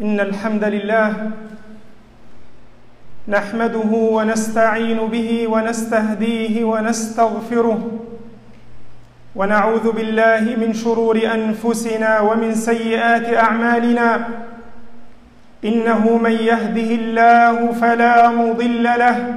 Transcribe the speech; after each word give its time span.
إن 0.00 0.20
الحمد 0.20 0.64
لله 0.64 1.30
نحمده 3.28 3.90
ونستعين 3.92 4.96
به 4.98 5.46
ونستهديه 5.48 6.64
ونستغفره 6.64 7.80
ونعوذ 9.36 9.92
بالله 9.92 10.56
من 10.60 10.72
شرور 10.74 11.16
أنفسنا 11.34 12.20
ومن 12.20 12.54
سيئات 12.54 13.34
أعمالنا 13.34 14.28
إنه 15.64 16.16
من 16.18 16.32
يهده 16.32 16.90
الله 17.00 17.72
فلا 17.72 18.28
مضل 18.30 18.82
له 18.82 19.34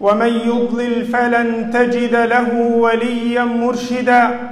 ومن 0.00 0.32
يضلل 0.48 1.04
فلن 1.04 1.70
تجد 1.72 2.14
له 2.14 2.48
وليا 2.56 3.44
مرشدا 3.44 4.51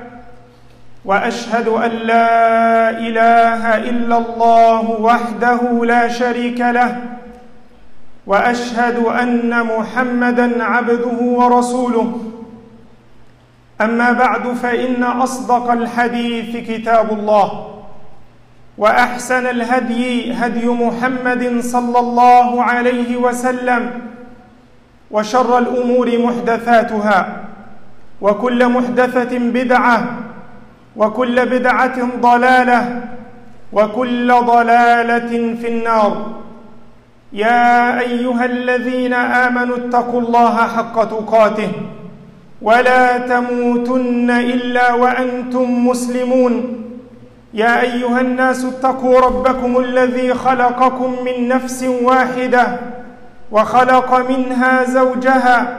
وأشهد 1.04 1.68
أن 1.68 1.90
لا 1.90 2.90
إله 2.90 3.77
إلا 3.77 4.16
الله 4.18 4.90
وحده 5.00 5.84
لا 5.84 6.09
شريك 6.09 6.60
له 6.60 6.96
وأشهد 8.26 8.96
أن 9.06 9.66
محمدا 9.66 10.64
عبده 10.64 11.18
ورسوله. 11.20 12.20
أما 13.80 14.12
بعد 14.12 14.48
فإن 14.48 15.02
أصدق 15.02 15.70
الحديث 15.70 16.56
كتاب 16.70 17.12
الله 17.12 17.66
وأحسن 18.78 19.46
الهدي 19.46 20.32
هدي 20.32 20.66
محمد 20.68 21.60
صلى 21.60 21.98
الله 21.98 22.62
عليه 22.64 23.16
وسلم 23.16 23.90
وشر 25.10 25.59
الأمور 25.59 26.18
محدثاتها 26.18 27.37
وكل 28.21 28.68
محدثة 28.68 29.38
بدعة 29.38 30.04
وكل 30.96 31.46
بدعة 31.46 32.21
ضلالة 32.21 33.01
وكل 33.73 34.33
ضلالة 34.33 35.55
في 35.55 35.69
النار. 35.69 36.27
يا 37.33 38.01
أيها 38.01 38.45
الذين 38.45 39.15
آمنوا 39.15 39.77
اتقوا 39.77 40.21
الله 40.21 40.57
حق 40.57 41.05
تقاته 41.05 41.73
ولا 42.63 43.18
تموتن 43.18 44.30
إلا 44.30 44.93
وأنتم 44.93 45.87
مسلمون. 45.87 46.77
يا 47.55 47.80
أيها 47.80 48.21
الناس 48.21 48.65
اتقوا 48.65 49.21
ربكم 49.21 49.79
الذي 49.79 50.35
خلقكم 50.35 51.16
من 51.24 51.49
نفس 51.49 51.85
واحدة 52.02 52.80
وخلق 53.52 54.30
منها 54.30 54.85
زوجها 54.85 55.79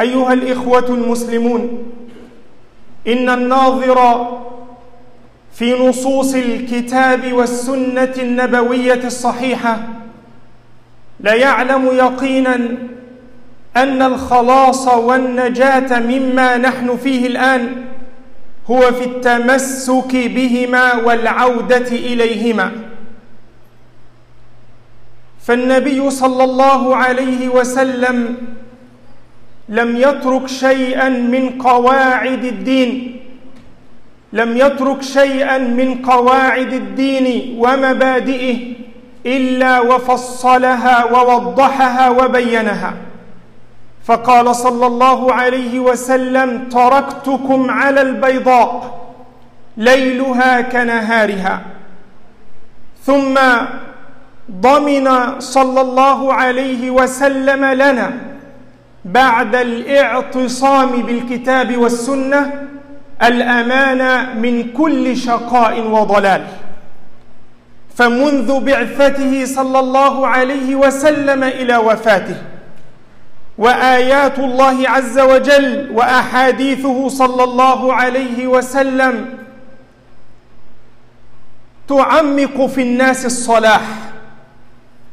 أيها 0.00 0.32
الإخوة 0.32 0.88
المسلمون 0.88 1.92
إن 3.08 3.28
الناظر 3.30 4.26
في 5.54 5.88
نصوص 5.88 6.34
الكتاب 6.34 7.32
والسنة 7.32 8.14
النبوية 8.18 9.06
الصحيحة 9.06 9.82
لا 11.20 11.34
يعلم 11.34 11.86
يقينا 11.86 12.54
أن 13.76 14.02
الخلاص 14.02 14.88
والنجاة 14.88 16.00
مما 16.00 16.56
نحن 16.56 16.96
فيه 16.96 17.26
الآن 17.26 17.84
هو 18.70 18.80
في 18.80 19.04
التمسك 19.04 20.16
بهما 20.16 20.94
والعودة 20.94 21.88
إليهما. 21.88 22.72
فالنبي 25.42 26.10
صلى 26.10 26.44
الله 26.44 26.96
عليه 26.96 27.48
وسلم 27.48 28.36
لم 29.68 29.96
يترك 29.96 30.48
شيئا 30.48 31.08
من 31.08 31.62
قواعد 31.62 32.44
الدين. 32.44 33.20
لم 34.32 34.56
يترك 34.56 35.02
شيئا 35.02 35.58
من 35.58 36.02
قواعد 36.02 36.72
الدين 36.72 37.56
ومبادئه 37.58 38.58
إلا 39.26 39.80
وفصلها 39.80 41.04
ووضحها 41.04 42.10
وبينها. 42.10 42.94
فقال 44.04 44.56
صلى 44.56 44.86
الله 44.86 45.32
عليه 45.32 45.78
وسلم 45.78 46.68
تركتكم 46.68 47.70
على 47.70 48.00
البيضاء 48.00 49.00
ليلها 49.76 50.60
كنهارها. 50.60 51.62
ثم 53.04 53.34
ضمن 54.50 55.40
صلى 55.40 55.80
الله 55.80 56.34
عليه 56.34 56.90
وسلم 56.90 57.64
لنا 57.64 58.35
بعد 59.06 59.54
الاعتصام 59.54 60.90
بالكتاب 61.02 61.76
والسنة 61.76 62.68
الأمان 63.22 64.00
من 64.42 64.72
كل 64.72 65.16
شقاء 65.16 65.80
وضلال. 65.80 66.46
فمنذ 67.96 68.60
بعثته 68.60 69.44
صلى 69.44 69.78
الله 69.78 70.26
عليه 70.26 70.74
وسلم 70.74 71.44
إلى 71.44 71.76
وفاته 71.76 72.36
وآيات 73.58 74.38
الله 74.38 74.88
عز 74.88 75.18
وجل 75.18 75.90
وأحاديثه 75.94 77.08
صلى 77.08 77.44
الله 77.44 77.94
عليه 77.94 78.46
وسلم 78.46 79.38
تعمق 81.88 82.66
في 82.66 82.82
الناس 82.82 83.26
الصلاح 83.26 83.82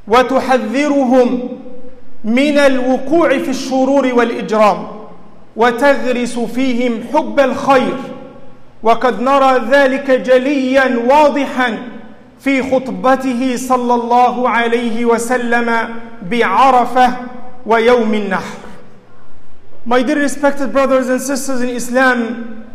وتحذرهم 0.07 1.49
من 2.23 2.57
الوقوع 2.57 3.29
في 3.29 3.49
الشرور 3.49 4.13
والإجرام 4.13 4.87
وتغرس 5.55 6.39
فيهم 6.39 7.03
حب 7.13 7.39
الخير 7.39 7.97
وقد 8.83 9.21
نرى 9.21 9.61
ذلك 9.71 10.11
جليا 10.11 10.97
واضحا 11.07 11.87
في 12.39 12.71
خطبته 12.71 13.55
صلى 13.55 13.93
الله 13.93 14.49
عليه 14.49 15.05
وسلم 15.05 15.89
بعرفة 16.29 17.17
ويوم 17.65 18.13
النحر. 18.13 18.57
My 19.85 20.01
dear 20.01 20.19
respected 20.19 20.71
brothers 20.71 21.09
and 21.09 21.21
sisters 21.21 21.61
in 21.61 21.69
Islam, 21.69 22.65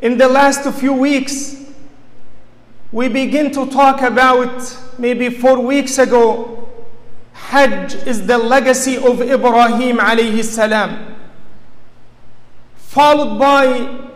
in 0.00 0.18
the 0.18 0.28
last 0.28 0.68
few 0.72 0.92
weeks, 0.92 1.56
we 2.90 3.08
begin 3.08 3.52
to 3.52 3.66
talk 3.66 4.02
about 4.02 4.76
maybe 4.98 5.30
four 5.30 5.60
weeks 5.60 5.98
ago 5.98 6.59
Hajj 7.50 7.94
is 8.06 8.28
the 8.28 8.38
legacy 8.38 8.96
of 8.96 9.20
Ibrahim 9.20 9.98
alayhi 9.98 10.44
salam, 10.44 11.16
followed 12.76 13.40
by 13.40 14.08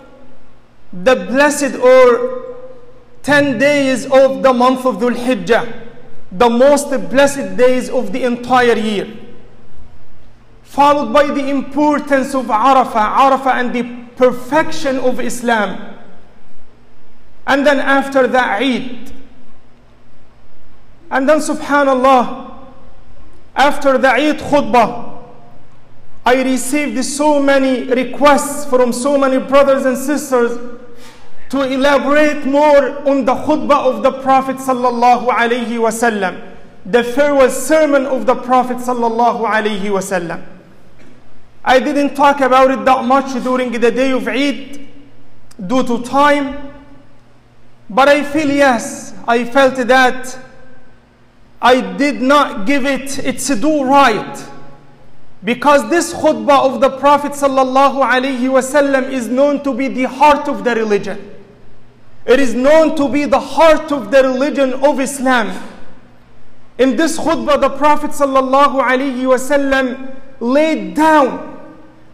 the 0.93 1.17
blessed 1.17 1.75
or 1.75 2.55
10 3.25 3.59
days 3.59 4.06
of 4.06 4.44
the 4.44 4.53
month 4.53 4.87
of 4.87 4.99
Dhul 4.99 5.17
Hijjah, 5.17 5.67
the 6.31 6.49
most 6.49 6.91
blessed 7.11 7.56
days 7.56 7.91
of 7.91 8.12
the 8.12 8.23
entire 8.23 8.79
year, 8.79 9.08
followed 10.62 11.12
by 11.12 11.26
the 11.26 11.50
importance 11.50 12.37
of 12.37 12.47
Arafah, 12.47 13.17
Arafah 13.17 13.55
and 13.55 13.75
the 13.75 13.82
perfection 14.14 14.99
of 14.99 15.19
Islam. 15.19 15.99
And 17.49 17.67
then 17.67 17.81
after 17.81 18.29
that, 18.29 18.62
Eid. 18.62 19.12
And 21.11 21.29
then, 21.29 21.38
subhanAllah, 21.38 22.54
after 23.55 23.99
the 23.99 24.09
Eid 24.09 24.39
khutbah, 24.39 25.23
I 26.27 26.43
received 26.43 27.05
so 27.05 27.41
many 27.41 27.85
requests 27.85 28.65
from 28.65 28.93
so 28.93 29.19
many 29.19 29.39
brothers 29.39 29.85
and 29.85 29.97
sisters 29.97 30.59
to 31.51 31.62
elaborate 31.62 32.47
more 32.47 33.06
on 33.09 33.25
the 33.25 33.35
khutbah 33.35 33.95
of 33.95 34.03
the 34.03 34.12
Prophet 34.23 34.56
sallallahu 34.56 35.29
alaihi 35.29 35.79
wasallam, 35.79 36.56
the 36.87 37.05
farewell 37.05 37.51
sermon 37.51 38.06
of 38.06 38.27
the 38.27 38.35
Prophet 38.35 38.79
sallallahu 38.79 39.47
alaihi 39.47 39.83
wasallam. 39.83 40.43
I 41.65 41.79
didn't 41.79 42.15
talk 42.15 42.41
about 42.41 42.71
it 42.71 42.85
that 42.85 43.05
much 43.05 43.33
during 43.43 43.71
the 43.71 43.91
day 43.91 44.12
of 44.12 44.27
Eid 44.27 44.89
due 45.67 45.83
to 45.85 46.03
time, 46.03 46.75
but 47.89 48.09
I 48.09 48.25
feel 48.25 48.51
yes, 48.51 49.15
I 49.29 49.45
felt 49.45 49.77
that 49.77 50.39
I 51.64 51.81
did 51.96 52.20
not 52.20 52.66
give 52.66 52.84
it 52.84 53.19
its 53.20 53.49
due 53.49 53.84
right. 53.84 54.50
Because 55.43 55.88
this 55.88 56.12
khutbah 56.12 56.75
of 56.75 56.82
the 56.82 56.90
Prophet 56.99 57.32
wasallam 57.32 59.11
is 59.11 59.28
known 59.28 59.64
to 59.64 59.72
be 59.72 59.88
the 59.88 60.05
heart 60.05 60.46
of 60.46 60.62
the 60.62 60.75
religion. 60.75 61.34
It 62.26 62.38
is 62.38 62.52
known 62.52 62.94
to 62.96 63.08
be 63.08 63.25
the 63.25 63.40
heart 63.40 63.90
of 63.93 64.11
the 64.11 64.25
religion 64.25 64.75
of 64.75 65.00
Islam. 65.00 65.58
In 66.76 66.96
this 66.96 67.19
khutbah, 67.19 67.58
the 67.58 67.70
Prophet 67.70 68.10
wasallam 68.10 70.14
laid 70.40 70.94
down 70.94 71.50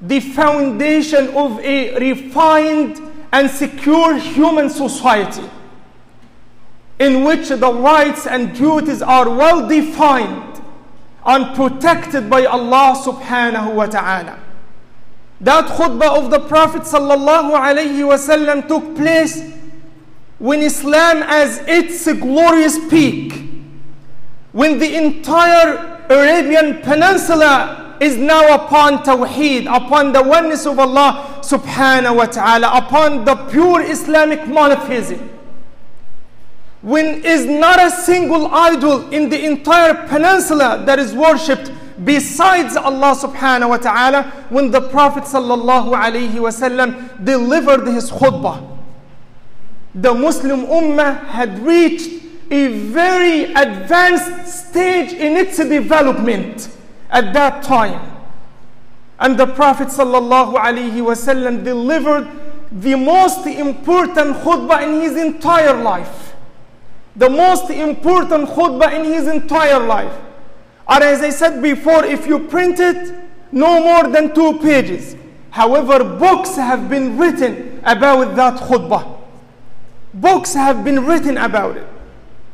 the 0.00 0.20
foundation 0.20 1.26
of 1.37 1.58
a 1.58 1.99
refined 1.99 3.00
and 3.32 3.50
secure 3.50 4.17
human 4.17 4.70
society 4.70 5.43
in 7.00 7.25
which 7.25 7.49
the 7.49 7.73
rights 7.73 8.26
and 8.26 8.55
duties 8.55 9.00
are 9.00 9.29
well 9.29 9.67
defined 9.67 10.62
and 11.25 11.56
protected 11.56 12.29
by 12.29 12.44
Allah 12.44 12.94
subhanahu 13.02 13.75
wa 13.75 13.87
ta'ala. 13.87 14.38
That 15.41 15.64
khutbah 15.64 16.19
of 16.23 16.31
the 16.31 16.41
Prophet 16.41 16.82
sallallahu 16.82 17.56
alaihi 17.56 18.05
wasallam 18.05 18.69
took 18.69 18.94
place 18.97 19.50
when 20.38 20.61
Islam 20.61 21.23
as 21.23 21.62
its 21.67 22.05
glorious 22.20 22.79
peak, 22.91 23.49
when 24.53 24.79
the 24.79 24.94
entire 24.94 26.03
Arabian 26.11 26.82
Peninsula 26.82 27.96
is 28.00 28.19
now 28.19 28.55
upon 28.55 28.99
Tawheed, 29.05 29.64
upon 29.75 30.12
the 30.12 30.23
oneness 30.23 30.67
of 30.67 30.79
Allah 30.79 31.41
subhanahu 31.41 32.17
wa 32.17 32.26
ta'ala, 32.26 32.70
upon 32.76 33.25
the 33.25 33.37
pure 33.49 33.81
Islamic 33.81 34.46
monotheism. 34.46 35.40
When 36.82 37.23
is 37.25 37.44
not 37.44 37.79
a 37.81 37.91
single 37.91 38.47
idol 38.47 39.11
in 39.11 39.29
the 39.29 39.44
entire 39.44 40.06
peninsula 40.09 40.82
that 40.87 40.99
is 40.99 41.12
worshipped 41.12 41.71
besides 42.05 42.77
Allah 42.77 43.15
subhanahu 43.15 43.69
wa 43.69 43.77
ta'ala, 43.77 44.23
when 44.49 44.71
the 44.71 44.81
Prophet 44.81 45.25
sallallahu 45.25 45.93
alayhi 45.93 46.32
wasallam 46.32 47.23
delivered 47.25 47.87
his 47.87 48.11
khutbah, 48.11 48.79
the 49.94 50.15
Muslim 50.15 50.67
ummah 50.67 51.27
had 51.27 51.59
reached 51.59 52.23
a 52.50 52.69
very 52.69 53.53
advanced 53.53 54.69
stage 54.69 55.12
in 55.12 55.37
its 55.37 55.59
development 55.59 56.71
at 57.11 57.35
that 57.35 57.62
time. 57.62 58.17
And 59.19 59.38
the 59.38 59.47
Prophet 59.47 59.88
sallallahu 59.88 60.55
alaihi 60.55 61.03
wasallam 61.03 61.62
delivered 61.62 62.27
the 62.73 62.94
most 62.94 63.47
important 63.47 64.37
khutbah 64.38 64.82
in 64.82 65.03
his 65.03 65.17
entire 65.17 65.75
life. 65.75 66.30
The 67.20 67.28
most 67.28 67.69
important 67.69 68.49
khutbah 68.49 68.94
in 68.99 69.05
his 69.05 69.28
entire 69.28 69.78
life. 69.78 70.17
And 70.88 71.05
as 71.05 71.20
I 71.20 71.28
said 71.28 71.61
before, 71.61 72.02
if 72.02 72.26
you 72.26 72.38
print 72.49 72.81
it, 72.81 73.14
no 73.52 73.78
more 73.82 74.11
than 74.11 74.34
two 74.34 74.58
pages. 74.61 75.17
However, 75.50 76.02
books 76.02 76.56
have 76.56 76.88
been 76.88 77.19
written 77.19 77.78
about 77.84 78.37
that 78.37 78.58
khutbah. 78.58 79.19
Books 80.14 80.55
have 80.55 80.82
been 80.82 81.05
written 81.05 81.37
about 81.37 81.76
it. 81.76 81.87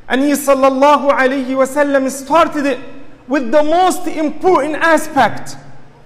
And 0.09 0.21
he 0.23 0.33
sallallahu 0.33 1.13
alayhi 1.13 1.55
wasallam 1.63 2.11
started 2.11 2.67
it 2.67 2.81
with 3.29 3.53
the 3.53 3.63
most 3.63 4.09
important 4.09 4.75
aspect 4.75 5.57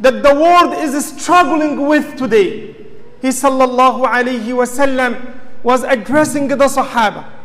that 0.00 0.22
the 0.22 0.34
world 0.34 0.74
is 0.74 1.02
struggling 1.16 1.88
with 1.88 2.14
today. 2.18 2.76
He 3.22 3.28
sallallahu 3.28 4.04
alayhi 4.04 4.52
wasallam 4.52 5.34
was 5.62 5.82
addressing 5.82 6.48
the 6.48 6.56
Sahaba. 6.56 7.39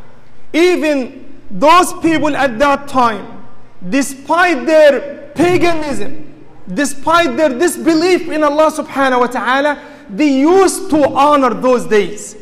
Even 0.56 1.26
those 1.52 1.92
people 2.02 2.36
at 2.36 2.58
that 2.60 2.88
time, 2.88 3.44
despite 3.90 4.66
their 4.66 5.32
paganism, 5.36 6.34
despite 6.74 7.36
their 7.36 7.50
disbelief 7.50 8.30
in 8.30 8.42
Allah 8.44 8.72
subhanahu 8.72 9.20
wa 9.20 9.28
ta'ala, 9.28 9.82
they 10.10 10.40
used 10.40 10.90
to 10.92 11.08
honor 11.10 11.54
those 11.54 11.86
days. 11.86 12.38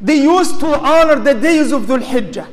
They 0.00 0.22
used 0.22 0.58
to 0.60 0.66
honor 0.66 1.20
the 1.20 1.34
days 1.34 1.70
of 1.72 1.82
Dhul 1.82 2.02
Hijjah. 2.02 2.48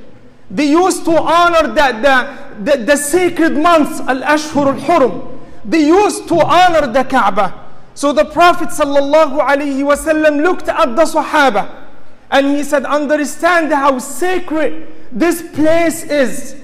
They 0.52 0.70
used 0.70 1.06
to 1.06 1.18
honor 1.18 1.68
the, 1.68 1.88
the, 2.06 2.76
the, 2.78 2.84
the 2.86 2.96
sacred 2.96 3.58
months, 3.58 4.00
Al 4.02 4.24
Ashhur 4.24 4.68
al 4.68 4.76
Hurum. 4.80 5.40
They 5.66 5.88
used 5.88 6.28
to 6.28 6.36
honor 6.36 6.86
the 6.92 7.04
Kaaba. 7.04 7.66
So 7.96 8.14
the 8.14 8.26
Prophet 8.26 8.70
looked 8.70 8.80
at 10.70 10.96
the 10.96 11.04
Sahaba 11.04 11.86
and 12.32 12.48
he 12.48 12.64
said, 12.64 12.86
Understand 12.86 13.74
how 13.74 13.98
sacred 14.00 14.88
this 15.12 15.42
place 15.54 16.04
is, 16.04 16.56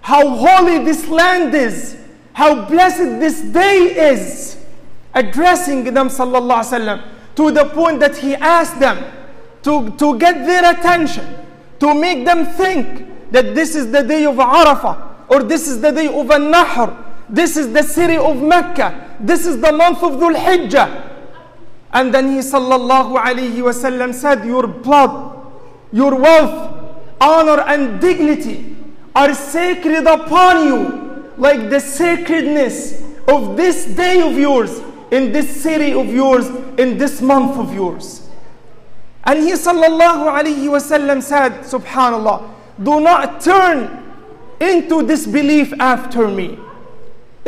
how 0.00 0.28
holy 0.28 0.84
this 0.84 1.06
land 1.08 1.54
is, 1.54 1.96
how 2.32 2.64
blessed 2.68 3.20
this 3.20 3.40
day 3.40 4.12
is. 4.12 4.56
Addressing 5.14 5.84
them 5.84 6.08
sallallahu 6.08 6.62
alaihi 6.62 6.78
wasallam 6.78 7.02
to 7.34 7.50
the 7.50 7.64
point 7.66 7.98
that 8.00 8.16
he 8.16 8.34
asked 8.36 8.78
them 8.78 9.04
to, 9.62 9.90
to 9.96 10.18
get 10.18 10.46
their 10.46 10.70
attention, 10.72 11.26
to 11.80 11.94
make 11.94 12.24
them 12.24 12.46
think 12.46 13.30
that 13.32 13.54
this 13.54 13.74
is 13.74 13.90
the 13.90 14.02
day 14.02 14.24
of 14.24 14.36
Arafah 14.36 15.26
or 15.28 15.42
this 15.42 15.68
is 15.68 15.80
the 15.80 15.90
day 15.90 16.06
of 16.06 16.30
An-Nahr. 16.30 17.04
This 17.28 17.56
is 17.56 17.72
the 17.72 17.82
city 17.82 18.16
of 18.16 18.40
Mecca. 18.40 19.16
This 19.20 19.44
is 19.44 19.60
the 19.60 19.72
month 19.72 20.02
of 20.02 20.12
Dhul 20.12 20.34
Hijjah. 20.34 21.08
And 21.92 22.14
then 22.14 22.32
he 22.32 22.38
sallallahu 22.38 23.16
wasallam 23.62 24.14
said, 24.14 24.44
Your 24.44 24.66
blood, 24.66 25.52
your 25.92 26.14
wealth, 26.14 26.77
honor 27.19 27.61
and 27.61 27.99
dignity 28.01 28.75
are 29.15 29.33
sacred 29.33 30.05
upon 30.05 30.65
you 30.65 31.33
like 31.37 31.69
the 31.69 31.79
sacredness 31.79 33.01
of 33.27 33.55
this 33.57 33.85
day 33.85 34.21
of 34.21 34.37
yours, 34.37 34.81
in 35.11 35.31
this 35.31 35.61
city 35.61 35.93
of 35.93 36.07
yours, 36.07 36.47
in 36.77 36.97
this 36.97 37.21
month 37.21 37.57
of 37.57 37.73
yours. 37.73 38.27
And 39.23 39.39
he 39.39 39.51
sallallahu 39.53 40.41
alayhi 40.41 40.67
wasallam 40.67 41.21
said, 41.21 41.51
Subhanallah, 41.63 42.49
do 42.81 42.99
not 42.99 43.39
turn 43.41 44.03
into 44.59 45.05
disbelief 45.05 45.73
after 45.79 46.27
me 46.27 46.59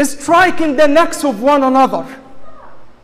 striking 0.03 0.75
the 0.75 0.87
necks 0.87 1.23
of 1.23 1.41
one 1.41 1.63
another 1.63 2.05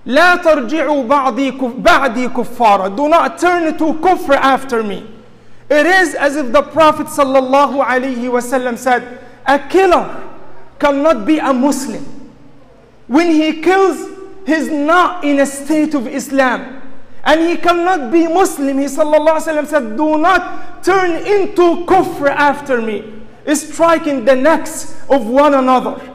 لا 0.06 0.36
ترجعوا 0.36 1.04
بعدي 1.04 1.52
بعدي 1.78 2.28
كفارا 2.28 2.96
do 2.96 3.08
not 3.08 3.38
turn 3.40 3.78
to 3.78 3.94
kufr 3.94 4.36
after 4.36 4.84
me 4.84 5.06
it 5.69 5.87
is 5.87 6.15
as 6.15 6.37
if 6.37 6.53
the 6.53 6.63
prophet 6.63 7.07
wasallam 7.09 8.79
said 8.79 9.25
a 9.47 9.59
killer 9.59 10.23
cannot 10.79 11.27
be 11.27 11.39
a 11.39 11.53
muslim. 11.53 12.05
When 13.09 13.29
he 13.33 13.61
kills 13.63 14.09
he's 14.47 14.69
not 14.69 15.25
in 15.25 15.41
a 15.41 15.47
state 15.47 15.95
of 15.95 16.07
islam. 16.07 16.83
And 17.25 17.41
he 17.41 17.57
cannot 17.57 18.13
be 18.13 18.29
muslim. 18.29 18.79
He 18.79 18.85
wasallam 18.85 19.67
said 19.67 19.97
do 19.97 20.19
not 20.19 20.85
turn 20.85 21.11
into 21.27 21.85
kufr 21.87 22.29
after 22.29 22.81
me. 22.81 23.13
Striking 23.53 24.25
the 24.25 24.37
necks 24.37 24.97
of 25.09 25.27
one 25.27 25.55
another. 25.55 26.15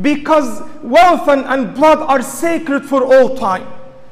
Because 0.00 0.62
wealth 0.82 1.28
and, 1.28 1.44
and 1.46 1.74
blood 1.74 1.98
are 1.98 2.22
sacred 2.22 2.84
for 2.84 3.04
all 3.04 3.36
time. 3.36 3.66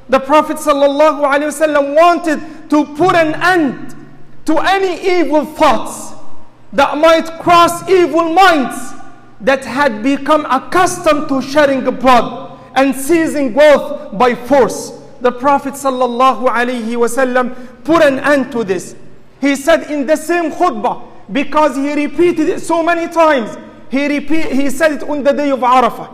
The 0.08 0.18
Prophet 0.18 0.56
ﷺ 0.56 1.94
wanted 1.96 2.68
to 2.70 2.84
put 2.96 3.14
an 3.14 3.34
end 3.40 3.94
to 4.46 4.58
any 4.58 5.20
evil 5.20 5.44
thoughts 5.44 6.14
that 6.72 6.96
might 6.98 7.26
cross 7.40 7.88
evil 7.88 8.32
minds 8.32 8.94
that 9.40 9.64
had 9.64 10.02
become 10.02 10.44
accustomed 10.46 11.28
to 11.28 11.40
shedding 11.42 11.84
blood 11.98 12.58
and 12.74 12.94
seizing 12.94 13.54
wealth 13.54 14.16
by 14.18 14.34
force. 14.34 14.92
The 15.20 15.32
Prophet 15.32 15.74
ﷺ 15.74 17.84
put 17.84 18.02
an 18.02 18.18
end 18.20 18.52
to 18.52 18.64
this. 18.64 18.96
He 19.40 19.56
said 19.56 19.90
in 19.90 20.06
the 20.06 20.16
same 20.16 20.52
khutbah, 20.52 21.06
because 21.32 21.76
he 21.76 21.94
repeated 21.94 22.48
it 22.48 22.60
so 22.60 22.82
many 22.82 23.12
times, 23.12 23.56
he, 23.90 24.06
repeat, 24.06 24.52
he 24.52 24.70
said 24.70 24.92
it 24.92 25.02
on 25.02 25.22
the 25.22 25.32
day 25.32 25.50
of 25.50 25.60
Arafah, 25.60 26.08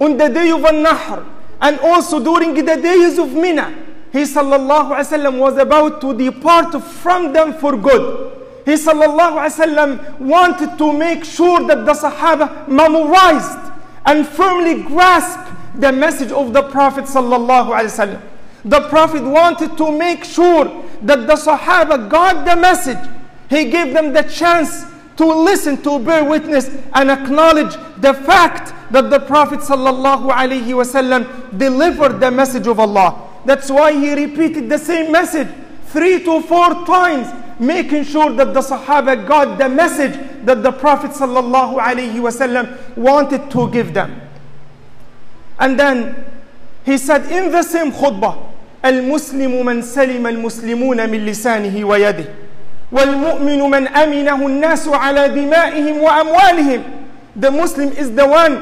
on 0.00 0.16
the 0.16 0.28
day 0.28 0.50
of 0.50 0.64
An-Nahr, 0.64 1.24
and 1.60 1.78
also 1.80 2.22
during 2.22 2.54
the 2.54 2.76
days 2.76 3.18
of 3.18 3.32
Mina. 3.32 3.86
He 4.12 4.22
sallallahu 4.22 4.96
wasallam 4.96 5.38
was 5.38 5.56
about 5.56 6.00
to 6.00 6.12
depart 6.16 6.82
from 6.82 7.32
them 7.32 7.54
for 7.54 7.76
good. 7.76 8.36
He 8.64 8.72
sallallahu 8.72 9.48
wasallam 9.48 10.18
wanted 10.18 10.76
to 10.78 10.92
make 10.92 11.24
sure 11.24 11.64
that 11.66 11.86
the 11.86 11.92
Sahaba 11.92 12.66
memorized 12.68 13.72
and 14.06 14.26
firmly 14.26 14.82
grasped 14.82 15.52
the 15.80 15.92
message 15.92 16.32
of 16.32 16.52
the 16.52 16.62
Prophet 16.64 17.04
sallallahu 17.04 17.70
wasallam. 17.70 18.20
The 18.64 18.88
Prophet 18.88 19.22
wanted 19.22 19.76
to 19.78 19.90
make 19.96 20.24
sure 20.24 20.64
that 21.02 21.26
the 21.26 21.34
Sahaba 21.34 22.08
got 22.10 22.44
the 22.44 22.56
message. 22.56 22.98
He 23.48 23.70
gave 23.70 23.94
them 23.94 24.12
the 24.12 24.22
chance 24.22 24.84
to 25.16 25.26
listen, 25.26 25.80
to 25.82 25.98
bear 25.98 26.24
witness, 26.24 26.68
and 26.94 27.10
acknowledge 27.10 27.74
the 27.98 28.14
fact 28.14 28.72
that 28.92 29.10
the 29.10 29.20
Prophet 29.20 29.60
ﷺ 29.60 31.58
delivered 31.58 32.20
the 32.20 32.30
message 32.30 32.66
of 32.66 32.80
Allah. 32.80 33.29
That's 33.45 33.69
why 33.69 33.91
he 33.93 34.13
repeated 34.13 34.69
the 34.69 34.77
same 34.77 35.11
message 35.11 35.47
three 35.87 36.23
to 36.23 36.41
four 36.41 36.85
times, 36.85 37.27
making 37.59 38.03
sure 38.05 38.31
that 38.33 38.53
the 38.53 38.59
Sahaba 38.61 39.27
got 39.27 39.57
the 39.57 39.69
message 39.69 40.13
that 40.45 40.61
the 40.63 40.71
Prophet 40.71 41.11
ﷺ 41.11 42.97
wanted 42.97 43.49
to 43.51 43.69
give 43.71 43.93
them. 43.93 44.21
And 45.59 45.79
then 45.79 46.25
he 46.83 46.97
said 46.97 47.31
in 47.31 47.51
the 47.51 47.63
same 47.63 47.91
khutbah, 47.91 48.51
المسلم 48.85 49.65
من 49.65 49.81
سلم 49.81 50.27
المسلمون 50.27 51.09
من 51.09 51.25
لسانه 51.25 51.85
ويده 51.85 52.25
والمؤمن 52.91 53.59
من 53.71 53.87
أمنه 53.87 54.45
الناس 54.47 54.87
على 54.87 55.29
دمائهم 55.29 55.97
وأموالهم 55.97 56.83
The 57.35 57.51
Muslim 57.51 57.89
is 57.93 58.11
the 58.15 58.27
one 58.27 58.61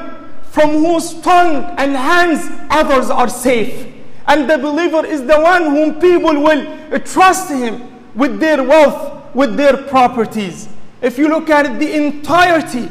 from 0.50 0.70
whose 0.70 1.14
tongue 1.22 1.66
and 1.78 1.96
hands 1.96 2.48
others 2.72 3.10
are 3.10 3.28
safe. 3.30 3.88
And 4.29 4.49
the 4.49 4.59
believer 4.59 5.05
is 5.07 5.23
the 5.27 5.41
one 5.41 5.65
whom 5.65 6.01
people 6.01 6.41
will 6.43 7.01
trust 7.01 7.51
him 7.51 7.83
with 8.15 8.39
their 8.39 8.63
wealth, 8.63 9.35
with 9.35 9.57
their 9.57 9.77
properties. 9.77 10.69
If 11.01 11.17
you 11.19 11.29
look 11.29 11.49
at 11.51 11.79
the 11.79 11.95
entirety 11.97 12.89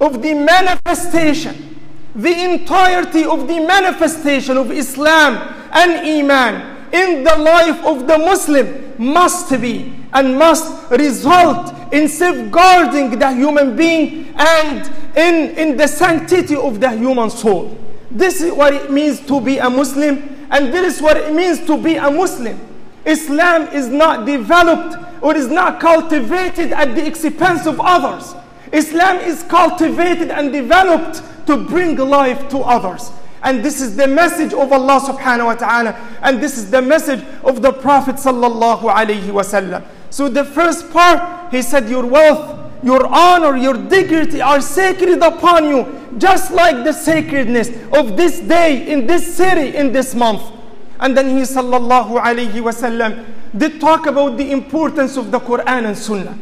of 0.00 0.20
the 0.20 0.34
manifestation, 0.34 1.78
the 2.14 2.52
entirety 2.52 3.24
of 3.24 3.46
the 3.46 3.60
manifestation 3.60 4.56
of 4.56 4.72
Islam 4.72 5.36
and 5.72 5.92
Iman 5.92 6.76
in 6.92 7.22
the 7.22 7.36
life 7.36 7.84
of 7.84 8.06
the 8.08 8.18
Muslim 8.18 8.94
must 8.98 9.50
be 9.60 9.92
and 10.12 10.36
must 10.36 10.90
result 10.90 11.72
in 11.92 12.08
safeguarding 12.08 13.16
the 13.18 13.30
human 13.32 13.76
being 13.76 14.34
and 14.36 14.90
in, 15.16 15.50
in 15.56 15.76
the 15.76 15.86
sanctity 15.86 16.56
of 16.56 16.80
the 16.80 16.90
human 16.90 17.30
soul. 17.30 17.76
This 18.10 18.40
is 18.40 18.52
what 18.52 18.74
it 18.74 18.90
means 18.90 19.20
to 19.26 19.40
be 19.40 19.58
a 19.58 19.70
Muslim, 19.70 20.39
and 20.50 20.72
this 20.72 20.96
is 20.96 21.02
what 21.02 21.16
it 21.16 21.32
means 21.32 21.64
to 21.66 21.76
be 21.80 21.96
a 21.96 22.10
Muslim. 22.10 22.58
Islam 23.04 23.68
is 23.68 23.88
not 23.88 24.26
developed 24.26 24.96
or 25.22 25.36
is 25.36 25.48
not 25.48 25.80
cultivated 25.80 26.72
at 26.72 26.94
the 26.94 27.06
expense 27.06 27.66
of 27.66 27.80
others. 27.80 28.34
Islam 28.72 29.16
is 29.18 29.42
cultivated 29.44 30.30
and 30.30 30.52
developed 30.52 31.22
to 31.46 31.56
bring 31.56 31.96
life 31.96 32.48
to 32.50 32.58
others. 32.58 33.10
And 33.42 33.64
this 33.64 33.80
is 33.80 33.96
the 33.96 34.06
message 34.06 34.52
of 34.52 34.70
Allah 34.72 35.00
subhanahu 35.00 35.46
wa 35.46 35.54
ta'ala. 35.54 36.18
And 36.22 36.42
this 36.42 36.58
is 36.58 36.70
the 36.70 36.82
message 36.82 37.24
of 37.42 37.62
the 37.62 37.72
Prophet 37.72 38.16
sallallahu 38.16 38.82
alayhi 38.82 39.32
wasallam. 39.32 39.84
So 40.10 40.28
the 40.28 40.44
first 40.44 40.90
part, 40.92 41.50
he 41.50 41.62
said, 41.62 41.88
your 41.88 42.04
wealth, 42.04 42.59
your 42.82 43.06
honor, 43.06 43.56
your 43.56 43.74
dignity 43.74 44.40
are 44.40 44.60
sacred 44.60 45.22
upon 45.22 45.68
you, 45.68 46.00
just 46.18 46.50
like 46.52 46.84
the 46.84 46.92
sacredness 46.92 47.68
of 47.92 48.16
this 48.16 48.40
day, 48.40 48.90
in 48.90 49.06
this 49.06 49.34
city, 49.36 49.76
in 49.76 49.92
this 49.92 50.14
month. 50.14 50.42
And 50.98 51.16
then 51.16 51.28
he 51.36 51.42
sallallahu 51.42 52.20
alayhi 52.20 52.52
wasallam 52.52 53.24
did 53.56 53.80
talk 53.80 54.06
about 54.06 54.36
the 54.36 54.50
importance 54.50 55.16
of 55.16 55.30
the 55.30 55.40
Quran 55.40 55.86
and 55.86 55.96
Sunnah. 55.96 56.38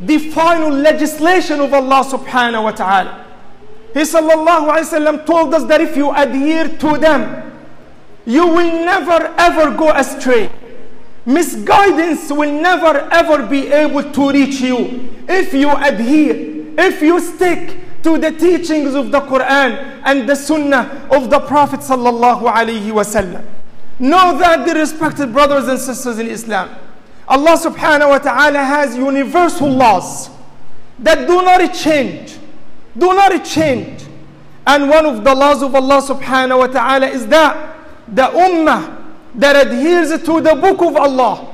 The 0.00 0.18
final 0.30 0.70
legislation 0.70 1.60
of 1.60 1.72
Allah 1.72 2.04
subhanahu 2.04 2.64
wa 2.64 2.70
ta'ala. 2.72 3.26
He 3.92 4.00
sallallahu 4.00 4.70
alayhi 4.70 4.90
wasallam 4.90 5.26
told 5.26 5.54
us 5.54 5.64
that 5.64 5.80
if 5.80 5.96
you 5.96 6.10
adhere 6.10 6.68
to 6.68 6.98
them, 6.98 7.52
you 8.26 8.46
will 8.46 8.84
never 8.84 9.34
ever 9.36 9.76
go 9.76 9.90
astray. 9.90 10.50
Misguidance 11.26 12.30
will 12.30 12.52
never 12.52 13.08
ever 13.10 13.46
be 13.46 13.68
able 13.68 14.10
to 14.12 14.30
reach 14.30 14.60
you 14.60 15.13
if 15.28 15.52
you 15.54 15.70
adhere, 15.70 16.74
if 16.78 17.02
you 17.02 17.20
stick 17.20 17.78
to 18.04 18.18
the 18.18 18.30
teachings 18.30 18.94
of 18.94 19.10
the 19.10 19.20
Quran 19.20 20.00
and 20.04 20.28
the 20.28 20.34
Sunnah 20.34 21.08
of 21.10 21.30
the 21.30 21.40
Prophet 21.40 21.80
sallallahu 21.80 22.42
alaihi 22.42 22.92
wasallam. 22.92 23.42
Know 23.98 24.36
that, 24.38 24.66
the 24.66 24.74
respected 24.74 25.32
brothers 25.32 25.68
and 25.68 25.78
sisters 25.78 26.18
in 26.18 26.26
Islam, 26.26 26.68
Allah 27.26 27.56
subhanahu 27.56 28.08
wa 28.10 28.18
ta'ala 28.18 28.58
has 28.58 28.94
universal 28.96 29.70
laws 29.70 30.28
that 30.98 31.26
do 31.26 31.42
not 31.42 31.72
change. 31.72 32.36
Do 32.98 33.14
not 33.14 33.42
change. 33.44 34.04
And 34.66 34.90
one 34.90 35.06
of 35.06 35.24
the 35.24 35.34
laws 35.34 35.62
of 35.62 35.74
Allah 35.74 36.02
subhanahu 36.02 36.58
wa 36.58 36.66
ta'ala 36.66 37.06
is 37.06 37.26
that 37.28 37.76
the 38.08 38.24
ummah 38.24 39.02
that 39.36 39.66
adheres 39.66 40.10
to 40.10 40.40
the 40.42 40.54
book 40.54 40.82
of 40.82 40.96
Allah 40.96 41.53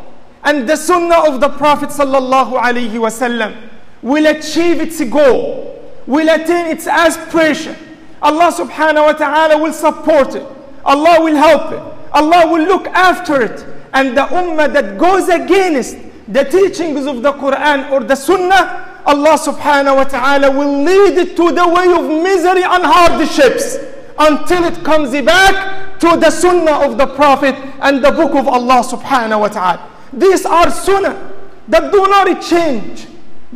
and 0.51 0.69
the 0.69 0.75
sunnah 0.75 1.29
of 1.29 1.41
the 1.41 1.49
Prophet 1.49 1.91
sallallahu 1.91 3.57
will 4.03 4.27
achieve 4.27 4.81
its 4.81 5.01
goal, 5.05 5.81
will 6.09 6.29
attain 6.29 6.67
its 6.67 6.89
aspiration. 6.89 7.77
Allah 8.21 8.51
subhanahu 8.53 9.05
wa 9.07 9.13
ta'ala 9.13 9.63
will 9.63 9.73
support 9.73 10.35
it. 10.35 10.45
Allah 10.85 11.23
will 11.23 11.37
help 11.37 11.71
it. 11.71 11.81
Allah 12.13 12.51
will 12.51 12.65
look 12.67 12.89
after 12.89 13.41
it. 13.41 13.65
And 13.93 14.17
the 14.17 14.23
ummah 14.23 14.73
that 14.73 14.99
goes 14.99 15.29
against 15.29 15.97
the 16.27 16.43
teachings 16.43 17.07
of 17.07 17.23
the 17.23 17.33
Quran 17.35 17.89
or 17.93 18.01
the 18.03 18.17
Sunnah, 18.17 19.03
Allah 19.07 19.39
subhanahu 19.39 19.95
wa 20.03 20.05
ta'ala 20.05 20.51
will 20.51 20.83
lead 20.83 21.17
it 21.17 21.37
to 21.37 21.53
the 21.53 21.69
way 21.69 21.87
of 21.93 22.23
misery 22.25 22.65
and 22.65 22.83
hardships 22.85 23.77
until 24.19 24.65
it 24.65 24.83
comes 24.85 25.13
back 25.25 26.01
to 26.01 26.17
the 26.17 26.31
Sunnah 26.33 26.81
of 26.91 26.99
the 26.99 27.07
Prophet 27.07 27.55
and 27.83 28.03
the 28.05 28.11
book 28.11 28.35
of 28.35 28.49
Allah 28.49 28.83
subhanahu 28.83 29.41
wa 29.43 29.49
ta'ala. 29.49 29.87
These 30.13 30.45
are 30.47 30.71
Sunnah 30.71 31.33
that 31.69 31.93
do 31.93 32.07
not 32.09 32.43
change. 32.43 33.07